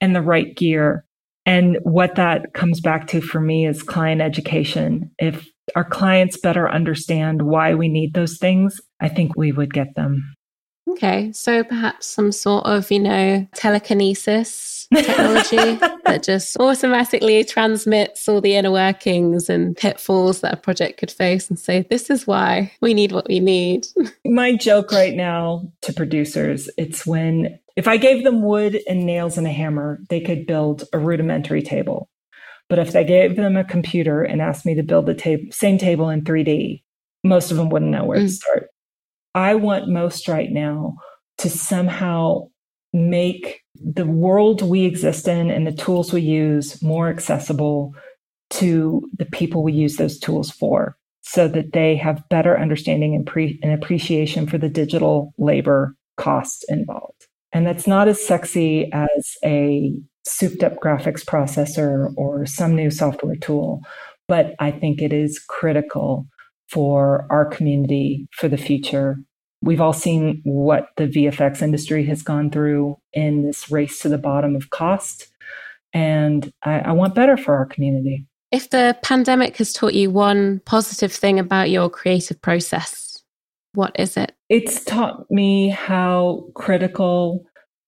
and 0.02 0.16
the 0.16 0.22
right 0.22 0.56
gear. 0.56 1.06
And 1.46 1.78
what 1.84 2.16
that 2.16 2.54
comes 2.54 2.80
back 2.80 3.08
to 3.08 3.22
for 3.22 3.42
me 3.42 3.66
is 3.68 3.84
client 3.84 4.22
education. 4.22 5.12
If 5.20 5.46
our 5.76 5.84
clients 5.84 6.38
better 6.38 6.70
understand 6.70 7.44
why 7.44 7.74
we 7.74 7.90
need 7.90 8.14
those 8.14 8.38
things, 8.38 8.80
I 9.02 9.10
think 9.10 9.36
we 9.36 9.52
would 9.52 9.74
get 9.74 9.96
them. 9.96 10.36
Okay, 10.90 11.32
so 11.32 11.64
perhaps 11.64 12.08
some 12.08 12.32
sort 12.32 12.66
of, 12.66 12.92
you 12.92 13.00
know, 13.00 13.48
telekinesis 13.56 14.50
technology 14.94 15.56
that 16.06 16.24
just 16.24 16.58
automatically 16.60 17.44
transmits 17.44 18.28
all 18.28 18.42
the 18.42 18.56
inner 18.56 18.72
workings 18.72 19.50
and 19.50 19.76
pitfalls 19.76 20.42
that 20.42 20.54
a 20.54 20.58
project 20.58 21.00
could 21.00 21.12
face 21.12 21.50
and 21.50 21.60
say, 21.60 21.86
this 21.90 22.10
is 22.10 22.28
why 22.28 22.72
we 22.82 22.94
need 22.94 23.12
what 23.12 23.28
we 23.28 23.40
need. 23.40 23.88
My 24.26 24.56
joke 24.56 24.92
right 24.92 25.14
now 25.14 25.72
to 25.82 25.94
producers, 25.94 26.70
it's 26.78 27.06
when 27.06 27.60
if 27.76 27.88
I 27.88 27.98
gave 27.98 28.24
them 28.24 28.44
wood 28.44 28.80
and 28.88 29.06
nails 29.06 29.38
and 29.38 29.48
a 29.48 29.52
hammer, 29.52 30.00
they 30.10 30.22
could 30.22 30.46
build 30.46 30.84
a 30.94 31.00
rudimentary 31.00 31.64
table. 31.64 32.10
But 32.70 32.80
if 32.80 32.96
I 32.96 33.04
gave 33.04 33.36
them 33.36 33.58
a 33.58 33.64
computer 33.64 34.24
and 34.24 34.42
asked 34.42 34.66
me 34.66 34.76
to 34.76 34.84
build 34.84 35.06
the 35.06 35.48
same 35.52 35.78
table 35.78 36.10
in 36.10 36.24
3D, 36.24 36.82
most 37.24 37.52
of 37.52 37.58
them 37.58 37.70
wouldn't 37.70 37.92
know 37.92 38.06
where 38.06 38.20
mm. 38.20 38.28
to 38.28 38.30
start. 38.30 38.70
I 39.36 39.56
want 39.56 39.88
most 39.88 40.28
right 40.28 40.52
now 40.52 40.96
to 41.40 41.50
somehow 41.50 42.50
make 42.94 43.62
the 43.76 44.06
world 44.06 44.62
we 44.62 44.86
exist 44.86 45.28
in 45.28 45.50
and 45.50 45.66
the 45.66 45.72
tools 45.72 46.14
we 46.14 46.22
use 46.22 46.82
more 46.82 47.10
accessible 47.10 47.94
to 48.52 49.10
the 49.18 49.26
people 49.26 49.64
we 49.64 49.74
use 49.74 49.98
those 49.98 50.20
tools 50.20 50.52
for 50.52 50.96
so 51.22 51.48
that 51.48 51.74
they 51.74 51.96
have 51.96 52.28
better 52.30 52.60
understanding 52.60 53.16
and, 53.16 53.26
pre- 53.26 53.60
and 53.64 53.72
appreciation 53.74 54.46
for 54.46 54.58
the 54.58 54.70
digital 54.70 55.34
labor 55.38 55.96
costs 56.18 56.64
involved. 56.70 57.28
And 57.52 57.66
that's 57.66 57.88
not 57.88 58.08
as 58.08 58.24
sexy 58.24 58.92
as 58.92 59.36
a 59.44 59.94
souped 60.26 60.64
up 60.64 60.76
graphics 60.76 61.24
processor 61.24 62.14
or 62.18 62.46
some 62.46 62.76
new 62.76 62.92
software 62.92 63.36
tool, 63.36 63.82
but 64.28 64.56
I 64.60 64.72
think 64.72 65.02
it 65.02 65.14
is 65.14 65.40
critical 65.40 66.28
for 66.70 67.26
our 67.30 67.46
community 67.46 68.28
for 68.34 68.48
the 68.48 68.58
future. 68.58 69.18
We've 69.64 69.82
all 69.82 69.94
seen 69.94 70.42
what 70.44 70.90
the 70.98 71.08
VFX 71.08 71.62
industry 71.62 72.06
has 72.06 72.22
gone 72.22 72.52
through 72.52 72.98
in 73.14 73.46
this 73.46 73.72
race 73.72 74.00
to 74.00 74.10
the 74.10 74.18
bottom 74.18 74.56
of 74.56 74.70
cost. 74.70 75.28
And 75.94 76.52
I, 76.64 76.80
I 76.80 76.92
want 76.92 77.16
better 77.16 77.38
for 77.38 77.56
our 77.56 77.66
community. 77.66 78.28
If 78.52 78.70
the 78.70 78.98
pandemic 79.02 79.58
has 79.58 79.74
taught 79.74 79.94
you 79.94 80.12
one 80.12 80.62
positive 80.66 81.12
thing 81.12 81.40
about 81.40 81.70
your 81.70 81.90
creative 81.90 82.42
process, 82.42 83.24
what 83.74 83.96
is 83.98 84.18
it? 84.18 84.36
It's 84.50 84.84
taught 84.84 85.26
me 85.32 85.70
how 85.70 86.46
critical 86.56 87.46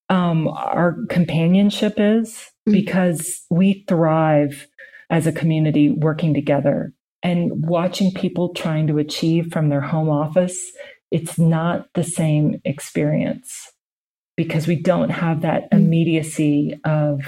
um, 0.09 0.47
our 0.47 0.97
companionship 1.09 1.95
is 1.97 2.31
mm-hmm. 2.31 2.71
because 2.71 3.43
we 3.49 3.83
thrive 3.87 4.67
as 5.09 5.27
a 5.27 5.31
community 5.31 5.91
working 5.91 6.33
together 6.33 6.93
and 7.21 7.51
watching 7.67 8.11
people 8.11 8.53
trying 8.53 8.87
to 8.87 8.99
achieve 8.99 9.51
from 9.51 9.69
their 9.69 9.81
home 9.81 10.09
office, 10.09 10.71
it's 11.15 11.39
not 11.39 11.87
the 11.93 12.03
same 12.03 12.59
experience 12.65 13.71
because 14.35 14.67
we 14.67 14.75
don't 14.75 15.11
have 15.11 15.43
that 15.43 15.71
mm. 15.71 15.77
immediacy 15.77 16.77
of 16.83 17.21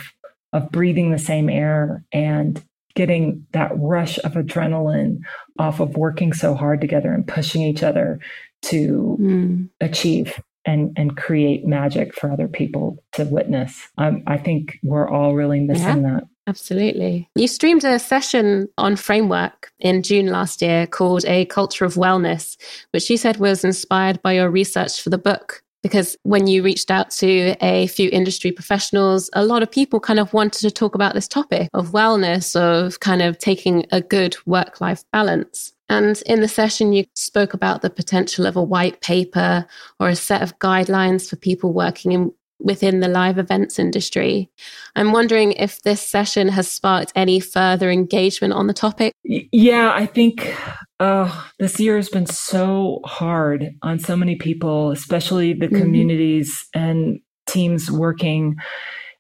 of 0.52 0.70
breathing 0.72 1.12
the 1.12 1.18
same 1.18 1.50
air 1.50 2.04
and 2.12 2.62
getting 2.96 3.46
that 3.54 3.72
rush 3.78 4.18
of 4.20 4.34
adrenaline 4.34 5.20
off 5.58 5.80
of 5.80 5.96
working 5.96 6.34
so 6.34 6.54
hard 6.54 6.82
together 6.82 7.14
and 7.14 7.26
pushing 7.26 7.62
each 7.62 7.82
other 7.82 8.20
to 8.62 9.18
mm. 9.22 9.70
achieve 9.80 10.38
and 10.66 10.92
and 10.98 11.16
create 11.16 11.66
magic 11.66 12.14
for 12.14 12.30
other 12.30 12.50
people 12.50 13.02
to 13.14 13.24
witness. 13.24 13.88
Um, 13.98 14.22
I 14.28 14.38
think 14.38 14.80
we're 14.84 15.08
all 15.08 15.34
really 15.34 15.62
missing 15.62 16.04
yeah. 16.04 16.20
that. 16.20 16.24
Absolutely. 16.48 17.30
You 17.36 17.48
streamed 17.48 17.84
a 17.84 18.00
session 18.00 18.70
on 18.78 18.96
Framework 18.96 19.72
in 19.80 20.02
June 20.02 20.28
last 20.28 20.62
year 20.62 20.88
called 20.88 21.26
A 21.26 21.46
Culture 21.46 21.84
of 21.84 21.96
Wellness, 21.96 22.56
which 22.92 23.10
you 23.10 23.18
said 23.18 23.38
was 23.38 23.66
inspired 23.66 24.22
by 24.22 24.34
your 24.34 24.50
research 24.50 25.02
for 25.02 25.10
the 25.10 25.18
book. 25.18 25.62
Because 25.84 26.18
when 26.24 26.48
you 26.48 26.64
reached 26.64 26.90
out 26.90 27.12
to 27.12 27.56
a 27.62 27.88
few 27.88 28.10
industry 28.12 28.52
professionals, 28.52 29.30
a 29.34 29.46
lot 29.46 29.62
of 29.62 29.70
people 29.70 30.00
kind 30.00 30.20
of 30.20 30.34
wanted 30.34 30.62
to 30.62 30.72
talk 30.72 30.96
about 30.96 31.14
this 31.14 31.28
topic 31.28 31.70
of 31.74 31.92
wellness, 31.92 32.56
of 32.56 33.00
kind 33.00 33.22
of 33.22 33.38
taking 33.38 33.86
a 33.92 34.02
good 34.02 34.36
work 34.46 34.82
life 34.82 35.04
balance. 35.12 35.74
And 35.90 36.22
in 36.26 36.42
the 36.42 36.48
session, 36.48 36.92
you 36.92 37.06
spoke 37.16 37.54
about 37.54 37.82
the 37.82 37.90
potential 37.90 38.46
of 38.46 38.56
a 38.56 38.64
white 38.64 39.02
paper 39.02 39.66
or 40.00 40.10
a 40.10 40.16
set 40.16 40.42
of 40.42 40.58
guidelines 40.60 41.30
for 41.30 41.38
people 41.38 41.72
working 41.72 42.12
in 42.12 42.34
within 42.60 43.00
the 43.00 43.08
live 43.08 43.38
events 43.38 43.80
industry. 43.80 44.50
I'm 44.96 45.12
wondering 45.12 45.54
if 45.54 45.82
this 45.84 46.02
session 46.02 46.50
has 46.50 46.70
sparked 46.70 47.12
any 47.16 47.40
further 47.40 47.92
engagement 47.92 48.54
on 48.54 48.68
the 48.68 48.74
topic. 48.74 49.14
Yeah, 49.24 49.92
I 49.94 50.06
think 50.06 50.56
uh, 51.00 51.44
this 51.60 51.80
year 51.80 51.96
has 51.96 52.10
been 52.10 52.26
so 52.26 53.02
hard 53.06 53.76
on 53.84 54.00
so 54.00 54.16
many 54.16 54.36
people, 54.36 54.92
especially 54.92 55.54
the 55.54 55.68
mm-hmm. 55.68 55.78
communities 55.78 56.66
and 56.74 57.20
teams 57.48 57.92
working 57.92 58.56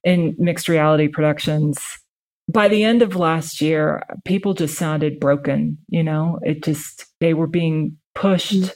in 0.03 0.35
mixed 0.37 0.67
reality 0.67 1.07
productions. 1.07 1.77
By 2.51 2.69
the 2.69 2.83
end 2.83 3.01
of 3.01 3.15
last 3.15 3.61
year, 3.61 4.03
people 4.25 4.53
just 4.53 4.77
sounded 4.77 5.19
broken. 5.19 5.77
You 5.89 6.03
know, 6.03 6.39
it 6.43 6.63
just, 6.63 7.05
they 7.19 7.33
were 7.33 7.47
being 7.47 7.97
pushed 8.15 8.53
mm-hmm. 8.53 8.73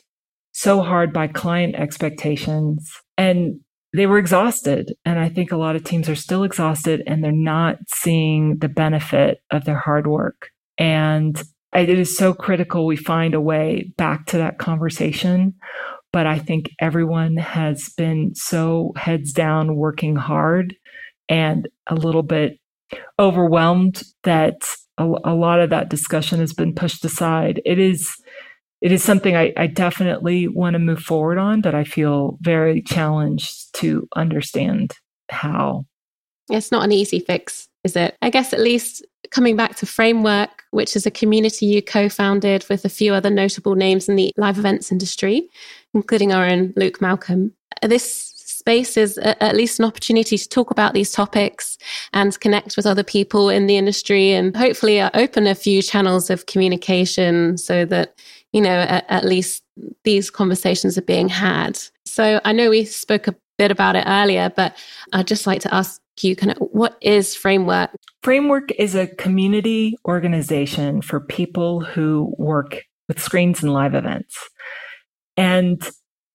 so 0.51 0.81
hard 0.81 1.13
by 1.13 1.27
client 1.27 1.75
expectations. 1.75 2.91
And 3.17 3.61
they 3.93 4.05
were 4.05 4.17
exhausted. 4.17 4.93
And 5.05 5.19
I 5.19 5.29
think 5.29 5.51
a 5.51 5.57
lot 5.57 5.75
of 5.75 5.83
teams 5.83 6.07
are 6.09 6.15
still 6.15 6.43
exhausted 6.43 7.03
and 7.05 7.23
they're 7.23 7.31
not 7.31 7.77
seeing 7.87 8.57
the 8.59 8.69
benefit 8.69 9.39
of 9.51 9.65
their 9.65 9.79
hard 9.79 10.07
work. 10.07 10.49
And 10.77 11.41
it 11.73 11.89
is 11.89 12.17
so 12.17 12.33
critical 12.33 12.85
we 12.85 12.95
find 12.95 13.33
a 13.33 13.41
way 13.41 13.91
back 13.97 14.25
to 14.27 14.37
that 14.37 14.59
conversation. 14.59 15.55
But 16.13 16.27
I 16.27 16.39
think 16.39 16.69
everyone 16.79 17.37
has 17.37 17.93
been 17.97 18.35
so 18.35 18.91
heads 18.95 19.31
down 19.31 19.75
working 19.75 20.15
hard 20.15 20.75
and 21.29 21.67
a 21.87 21.95
little 21.95 22.23
bit 22.23 22.59
overwhelmed 23.17 24.03
that 24.23 24.55
a, 24.97 25.05
a 25.23 25.33
lot 25.33 25.61
of 25.61 25.69
that 25.69 25.89
discussion 25.89 26.39
has 26.39 26.53
been 26.53 26.75
pushed 26.75 27.05
aside. 27.05 27.61
It 27.65 27.79
is 27.79 28.13
it 28.81 28.91
is 28.91 29.03
something 29.03 29.35
I, 29.35 29.53
I 29.55 29.67
definitely 29.67 30.47
want 30.47 30.73
to 30.73 30.79
move 30.79 30.99
forward 30.99 31.37
on, 31.37 31.61
but 31.61 31.75
I 31.75 31.83
feel 31.83 32.37
very 32.41 32.81
challenged 32.81 33.73
to 33.75 34.07
understand 34.15 34.93
how. 35.29 35.85
It's 36.49 36.71
not 36.71 36.83
an 36.83 36.91
easy 36.91 37.19
fix, 37.19 37.69
is 37.83 37.95
it? 37.95 38.17
I 38.21 38.29
guess 38.29 38.53
at 38.53 38.59
least 38.59 39.05
coming 39.29 39.55
back 39.55 39.75
to 39.77 39.85
Framework, 39.85 40.63
which 40.71 40.95
is 40.95 41.05
a 41.05 41.11
community 41.11 41.67
you 41.67 41.81
co 41.81 42.09
founded 42.09 42.65
with 42.69 42.83
a 42.83 42.89
few 42.89 43.13
other 43.13 43.29
notable 43.29 43.75
names 43.75 44.09
in 44.09 44.15
the 44.15 44.33
live 44.35 44.57
events 44.57 44.91
industry, 44.91 45.47
including 45.93 46.33
our 46.33 46.45
own 46.45 46.73
Luke 46.75 47.01
Malcolm. 47.01 47.53
This 47.83 48.33
space 48.61 48.95
is 48.95 49.17
at 49.17 49.55
least 49.55 49.79
an 49.79 49.85
opportunity 49.85 50.37
to 50.37 50.49
talk 50.49 50.69
about 50.69 50.93
these 50.93 51.11
topics 51.11 51.79
and 52.13 52.39
connect 52.39 52.77
with 52.77 52.85
other 52.85 53.03
people 53.03 53.49
in 53.49 53.65
the 53.65 53.75
industry 53.75 54.31
and 54.33 54.55
hopefully 54.55 54.99
uh, 55.01 55.09
open 55.15 55.47
a 55.47 55.55
few 55.55 55.81
channels 55.81 56.29
of 56.29 56.45
communication 56.45 57.57
so 57.57 57.85
that 57.85 58.13
you 58.53 58.61
know, 58.61 58.69
at, 58.69 59.05
at 59.09 59.25
least 59.25 59.63
these 60.03 60.29
conversations 60.29 60.97
are 60.97 61.03
being 61.03 61.29
had. 61.29 61.79
So 62.05 62.41
I 62.43 62.51
know 62.51 62.69
we 62.69 62.85
spoke 62.85 63.27
a 63.27 63.35
bit 63.57 63.71
about 63.71 63.95
it 63.95 64.03
earlier, 64.07 64.51
but 64.55 64.75
I'd 65.13 65.27
just 65.27 65.47
like 65.47 65.61
to 65.61 65.73
ask 65.73 66.01
you 66.21 66.35
kind 66.35 66.51
of 66.51 66.57
what 66.57 66.97
is 67.01 67.35
Framework? 67.35 67.89
Framework 68.21 68.71
is 68.71 68.95
a 68.95 69.07
community 69.07 69.95
organization 70.05 71.01
for 71.01 71.19
people 71.19 71.81
who 71.81 72.33
work 72.37 72.83
with 73.07 73.19
screens 73.19 73.63
and 73.63 73.73
live 73.73 73.95
events. 73.95 74.37
And 75.37 75.79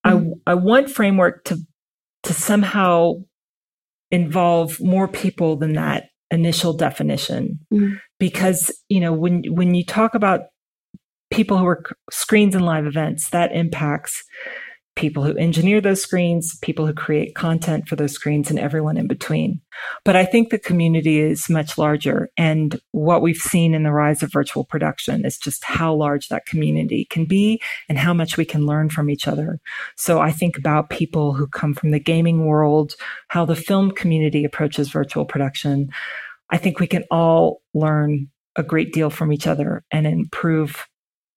mm-hmm. 0.05 0.33
I, 0.47 0.53
I 0.53 0.55
want 0.55 0.91
Framework 0.91 1.45
to, 1.45 1.59
to 2.25 2.33
somehow 2.33 3.15
involve 4.11 4.81
more 4.81 5.09
people 5.09 5.57
than 5.57 5.75
that 5.75 6.05
initial 6.31 6.73
definition. 6.73 7.61
Mm-hmm. 7.73 7.95
Because, 8.19 8.73
you 8.89 9.01
know, 9.01 9.13
when, 9.13 9.45
when 9.49 9.75
you 9.75 9.85
talk 9.85 10.15
about 10.15 10.41
people 11.31 11.59
who 11.59 11.67
are 11.67 11.85
screens 12.11 12.55
and 12.55 12.65
live 12.65 12.87
events, 12.87 13.31
that 13.31 13.53
impacts 13.53 14.23
people 14.97 15.23
who 15.23 15.37
engineer 15.37 15.81
those 15.81 16.01
screens, 16.03 16.59
people 16.63 16.87
who 16.87 16.95
create 16.95 17.35
content 17.35 17.87
for 17.87 17.97
those 17.97 18.13
screens, 18.13 18.49
and 18.49 18.59
everyone 18.59 18.97
in 18.97 19.07
between. 19.07 19.61
But 20.05 20.17
I 20.17 20.25
think 20.25 20.49
the 20.49 20.59
community 20.59 21.21
is 21.21 21.51
much 21.51 21.77
larger. 21.77 22.31
And 22.39 22.81
what 22.93 23.21
we've 23.21 23.37
seen 23.37 23.75
in 23.75 23.83
the 23.83 23.93
rise 23.93 24.23
of 24.23 24.33
virtual 24.33 24.65
production 24.65 25.27
is 25.27 25.37
just 25.37 25.63
how 25.65 25.95
large 25.95 26.29
that 26.29 26.47
community 26.47 27.07
can 27.11 27.27
be 27.27 27.61
and 27.91 27.99
how 27.99 28.15
much 28.15 28.39
we 28.39 28.47
can 28.47 28.65
learn 28.65 28.89
from 28.89 29.11
each 29.11 29.29
other. 29.29 29.61
So 29.97 30.19
I 30.19 30.33
think 30.33 30.57
about 30.57 30.89
people 30.89 31.35
who 31.35 31.47
come 31.47 31.75
from 31.75 31.91
the 31.91 32.01
gaming 32.01 32.47
world, 32.47 32.97
how 33.29 33.45
the 33.45 33.55
film 33.55 33.91
community 33.91 34.45
approaches 34.45 34.89
virtual 34.89 35.27
production. 35.27 35.91
I 36.49 36.57
think 36.57 36.81
we 36.81 36.87
can 36.87 37.05
all 37.11 37.61
learn 37.75 38.29
a 38.57 38.63
great 38.63 38.95
deal 38.95 39.11
from 39.11 39.31
each 39.31 39.47
other 39.47 39.85
and 39.91 40.07
improve 40.07 40.87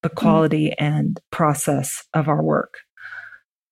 the 0.01 0.09
quality 0.09 0.73
and 0.77 1.19
process 1.31 2.05
of 2.13 2.27
our 2.27 2.43
work. 2.43 2.75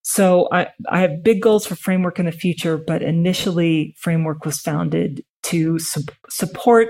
So 0.02 0.48
I, 0.52 0.68
I 0.90 1.02
have 1.02 1.24
big 1.24 1.42
goals 1.42 1.66
for 1.66 1.76
Framework 1.76 2.18
in 2.18 2.26
the 2.26 2.32
future, 2.32 2.78
but 2.78 3.02
initially 3.02 3.94
Framework 3.98 4.46
was 4.46 4.60
founded 4.60 5.24
to 5.44 5.80
su- 5.80 6.04
support 6.30 6.88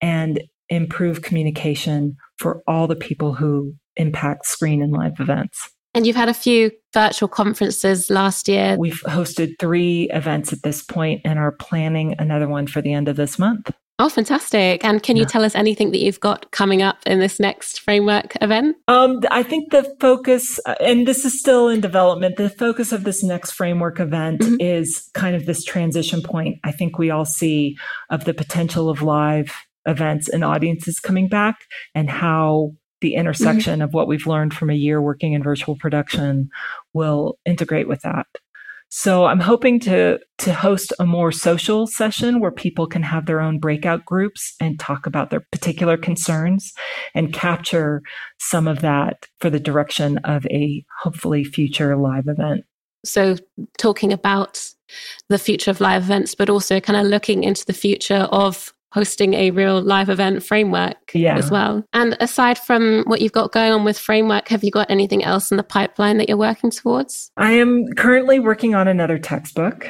and 0.00 0.40
improve 0.68 1.22
communication 1.22 2.16
for 2.38 2.62
all 2.66 2.86
the 2.86 2.96
people 2.96 3.34
who 3.34 3.74
impact 3.96 4.46
screen 4.46 4.80
and 4.80 4.92
live 4.92 5.18
events. 5.18 5.70
And 5.94 6.06
you've 6.06 6.16
had 6.16 6.28
a 6.28 6.34
few 6.34 6.70
virtual 6.94 7.28
conferences 7.28 8.08
last 8.08 8.48
year. 8.48 8.76
We've 8.78 9.02
hosted 9.02 9.54
three 9.58 10.08
events 10.10 10.52
at 10.52 10.62
this 10.62 10.82
point 10.82 11.20
and 11.24 11.38
are 11.38 11.52
planning 11.52 12.14
another 12.18 12.48
one 12.48 12.66
for 12.66 12.80
the 12.80 12.92
end 12.92 13.08
of 13.08 13.16
this 13.16 13.38
month. 13.38 13.70
Oh, 14.02 14.08
fantastic. 14.08 14.84
And 14.84 15.00
can 15.00 15.16
you 15.16 15.24
tell 15.24 15.44
us 15.44 15.54
anything 15.54 15.92
that 15.92 16.00
you've 16.00 16.18
got 16.18 16.50
coming 16.50 16.82
up 16.82 16.98
in 17.06 17.20
this 17.20 17.38
next 17.38 17.78
framework 17.78 18.34
event? 18.40 18.74
Um, 18.88 19.20
I 19.30 19.44
think 19.44 19.70
the 19.70 19.94
focus, 20.00 20.58
uh, 20.66 20.74
and 20.80 21.06
this 21.06 21.24
is 21.24 21.38
still 21.38 21.68
in 21.68 21.80
development, 21.80 22.36
the 22.36 22.50
focus 22.50 22.90
of 22.90 23.04
this 23.04 23.22
next 23.22 23.52
framework 23.52 24.00
event 24.00 24.40
mm-hmm. 24.40 24.56
is 24.58 25.08
kind 25.14 25.36
of 25.36 25.46
this 25.46 25.62
transition 25.62 26.20
point 26.20 26.58
I 26.64 26.72
think 26.72 26.98
we 26.98 27.10
all 27.10 27.24
see 27.24 27.76
of 28.10 28.24
the 28.24 28.34
potential 28.34 28.90
of 28.90 29.02
live 29.02 29.52
events 29.86 30.28
and 30.28 30.42
audiences 30.42 30.98
coming 30.98 31.28
back 31.28 31.60
and 31.94 32.10
how 32.10 32.72
the 33.02 33.14
intersection 33.14 33.74
mm-hmm. 33.74 33.82
of 33.82 33.94
what 33.94 34.08
we've 34.08 34.26
learned 34.26 34.52
from 34.52 34.70
a 34.70 34.74
year 34.74 35.00
working 35.00 35.32
in 35.34 35.44
virtual 35.44 35.76
production 35.76 36.50
will 36.92 37.38
integrate 37.44 37.86
with 37.86 38.00
that. 38.02 38.26
So 38.94 39.24
I'm 39.24 39.40
hoping 39.40 39.80
to 39.80 40.18
to 40.36 40.52
host 40.52 40.92
a 40.98 41.06
more 41.06 41.32
social 41.32 41.86
session 41.86 42.40
where 42.40 42.50
people 42.50 42.86
can 42.86 43.02
have 43.02 43.24
their 43.24 43.40
own 43.40 43.58
breakout 43.58 44.04
groups 44.04 44.54
and 44.60 44.78
talk 44.78 45.06
about 45.06 45.30
their 45.30 45.46
particular 45.50 45.96
concerns 45.96 46.74
and 47.14 47.32
capture 47.32 48.02
some 48.38 48.68
of 48.68 48.80
that 48.80 49.28
for 49.40 49.48
the 49.48 49.58
direction 49.58 50.18
of 50.24 50.44
a 50.48 50.84
hopefully 51.00 51.42
future 51.42 51.96
live 51.96 52.28
event. 52.28 52.64
So 53.02 53.36
talking 53.78 54.12
about 54.12 54.62
the 55.30 55.38
future 55.38 55.70
of 55.70 55.80
live 55.80 56.02
events, 56.02 56.34
but 56.34 56.50
also 56.50 56.78
kind 56.78 57.00
of 57.00 57.06
looking 57.06 57.44
into 57.44 57.64
the 57.64 57.72
future 57.72 58.28
of 58.30 58.74
hosting 58.92 59.34
a 59.34 59.50
real 59.50 59.80
live 59.80 60.10
event 60.10 60.42
framework 60.42 61.12
yeah. 61.14 61.36
as 61.36 61.50
well. 61.50 61.82
And 61.92 62.16
aside 62.20 62.58
from 62.58 63.04
what 63.06 63.20
you've 63.20 63.32
got 63.32 63.52
going 63.52 63.72
on 63.72 63.84
with 63.84 63.98
framework, 63.98 64.48
have 64.48 64.62
you 64.62 64.70
got 64.70 64.90
anything 64.90 65.24
else 65.24 65.50
in 65.50 65.56
the 65.56 65.62
pipeline 65.62 66.18
that 66.18 66.28
you're 66.28 66.38
working 66.38 66.70
towards? 66.70 67.30
I 67.36 67.52
am 67.52 67.92
currently 67.94 68.38
working 68.38 68.74
on 68.74 68.88
another 68.88 69.18
textbook 69.18 69.88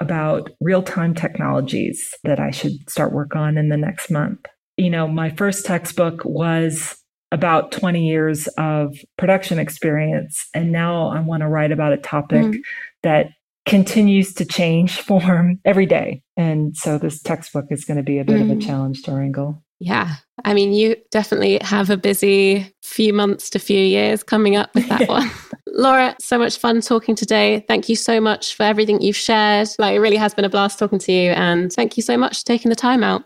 about 0.00 0.50
real-time 0.60 1.14
technologies 1.14 2.14
that 2.24 2.40
I 2.40 2.50
should 2.50 2.72
start 2.88 3.12
work 3.12 3.36
on 3.36 3.58
in 3.58 3.68
the 3.68 3.76
next 3.76 4.10
month. 4.10 4.40
You 4.76 4.90
know, 4.90 5.08
my 5.08 5.30
first 5.30 5.66
textbook 5.66 6.24
was 6.24 6.96
about 7.30 7.72
20 7.72 8.08
years 8.08 8.46
of 8.56 8.96
production 9.18 9.58
experience 9.58 10.48
and 10.54 10.72
now 10.72 11.08
I 11.08 11.20
want 11.20 11.42
to 11.42 11.48
write 11.48 11.72
about 11.72 11.92
a 11.92 11.98
topic 11.98 12.44
mm. 12.44 12.58
that 13.02 13.26
continues 13.68 14.34
to 14.34 14.44
change 14.44 14.96
form 15.00 15.60
every 15.64 15.86
day. 15.86 16.22
And 16.36 16.76
so 16.76 16.98
this 16.98 17.20
textbook 17.22 17.66
is 17.70 17.84
going 17.84 17.96
to 17.96 18.02
be 18.02 18.18
a 18.18 18.24
bit 18.24 18.36
mm. 18.36 18.42
of 18.42 18.50
a 18.50 18.54
mm. 18.54 18.66
challenge 18.66 19.02
to 19.02 19.12
wrangle. 19.12 19.62
Yeah. 19.80 20.16
I 20.44 20.54
mean, 20.54 20.72
you 20.72 20.96
definitely 21.10 21.58
have 21.62 21.88
a 21.88 21.96
busy 21.96 22.74
few 22.82 23.12
months 23.12 23.48
to 23.50 23.58
few 23.58 23.78
years 23.78 24.22
coming 24.22 24.56
up 24.56 24.74
with 24.74 24.88
that 24.88 25.08
one. 25.08 25.30
Laura, 25.68 26.16
so 26.20 26.38
much 26.38 26.58
fun 26.58 26.80
talking 26.80 27.14
today. 27.14 27.64
Thank 27.68 27.88
you 27.88 27.94
so 27.94 28.20
much 28.20 28.56
for 28.56 28.64
everything 28.64 29.00
you've 29.00 29.16
shared. 29.16 29.68
Like, 29.78 29.94
it 29.94 30.00
really 30.00 30.16
has 30.16 30.34
been 30.34 30.44
a 30.44 30.48
blast 30.48 30.78
talking 30.78 30.98
to 30.98 31.12
you. 31.12 31.30
And 31.30 31.72
thank 31.72 31.96
you 31.96 32.02
so 32.02 32.16
much 32.16 32.40
for 32.40 32.46
taking 32.46 32.70
the 32.70 32.76
time 32.76 33.04
out. 33.04 33.22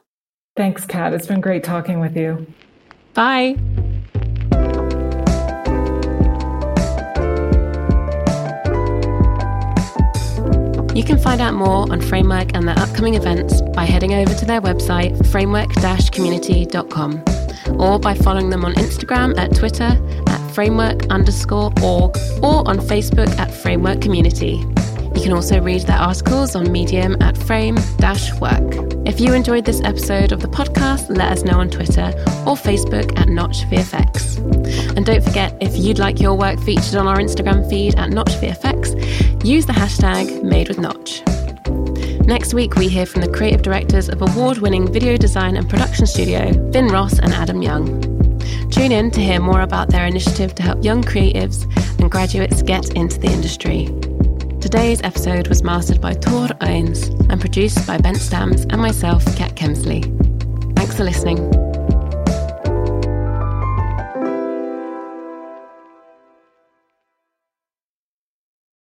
Thanks, 0.57 0.85
Kat. 0.85 1.15
It's 1.15 1.27
been 1.27 1.41
great 1.41 1.65
talking 1.65 2.01
with 2.01 2.17
you. 2.17 2.47
Bye. 3.15 3.57
You 10.95 11.03
can 11.03 11.19
find 11.19 11.41
out 11.41 11.55
more 11.55 11.91
on 11.91 12.03
Framework 12.03 12.55
and 12.55 12.69
their 12.69 12.79
upcoming 12.79 13.15
events 13.15 13.63
by 13.75 13.85
heading 13.85 14.13
over 14.13 14.35
to 14.35 14.45
their 14.45 14.61
website, 14.61 15.27
framework-community.com, 15.33 17.25
or 17.81 17.99
by 17.99 18.15
following 18.15 18.51
them 18.51 18.63
on 18.67 18.75
Instagram 18.75 19.39
at 19.39 19.57
Twitter 19.57 19.99
at 20.29 20.51
framework 20.53 21.07
underscore 21.07 21.73
org 21.83 22.15
or 22.43 22.69
on 22.69 22.77
Facebook 22.79 23.31
at 23.39 23.51
Framework 23.51 24.03
Community. 24.03 24.63
You 25.15 25.23
can 25.23 25.33
also 25.33 25.61
read 25.61 25.83
their 25.83 25.99
articles 25.99 26.55
on 26.55 26.71
Medium 26.71 27.17
at 27.23 27.39
frame 27.39 27.77
work. 28.41 28.93
If 29.07 29.21
you 29.21 29.33
enjoyed 29.35 29.65
this 29.65 29.81
episode 29.83 30.33
of 30.33 30.41
the 30.41 30.49
podcast, 30.49 31.09
let 31.17 31.33
us 31.33 31.43
know 31.43 31.61
on 31.61 31.71
Twitter 31.71 32.13
or 32.47 32.55
Facebook 32.57 33.19
at 33.19 33.29
Notch 33.29 33.63
VFX. 33.71 34.39
And 34.97 35.07
don't 35.07 35.23
forget, 35.23 35.57
if 35.61 35.77
you'd 35.77 35.99
like 35.99 36.21
your 36.21 36.35
work 36.35 36.59
featured 36.61 36.97
on 36.97 37.07
our 37.07 37.17
Instagram 37.17 37.69
feed 37.69 37.95
at 37.97 38.11
Notch 38.11 38.33
VFX, 38.33 39.32
use 39.45 39.67
the 39.67 39.73
hashtag 39.73 40.43
Made 40.43 40.69
with 40.69 40.79
Notch. 40.79 41.23
Next 42.27 42.55
week, 42.55 42.77
we 42.77 42.89
hear 42.89 43.07
from 43.07 43.23
the 43.23 43.31
creative 43.31 43.63
directors 43.63 44.09
of 44.09 44.23
award 44.23 44.59
winning 44.59 44.93
video 44.93 45.17
design 45.17 45.57
and 45.57 45.69
production 45.69 46.07
studio, 46.07 46.53
Finn 46.73 46.87
Ross 46.89 47.19
and 47.19 47.33
Adam 47.33 47.61
Young. 47.61 48.01
Tune 48.71 48.93
in 48.93 49.11
to 49.11 49.21
hear 49.21 49.41
more 49.41 49.63
about 49.63 49.89
their 49.89 50.07
initiative 50.07 50.55
to 50.55 50.63
help 50.63 50.85
young 50.85 51.03
creatives 51.03 51.65
and 52.01 52.11
graduates 52.11 52.63
get 52.63 52.95
into 52.95 53.19
the 53.19 53.29
industry. 53.29 53.87
Today's 54.61 55.01
episode 55.03 55.49
was 55.49 55.65
mastered 55.65 56.01
by 56.01 56.15
Tor 56.15 56.49
Owens 56.61 57.09
and 57.29 57.41
produced 57.41 57.85
by 57.87 57.99
Ben 57.99 58.15
Stams 58.15 58.63
and 58.73 58.81
myself, 58.81 59.25
Kat 59.37 59.57
Kemsley. 59.57 60.05
Thanks 60.77 60.97
for 60.97 61.05
listening. 61.05 61.72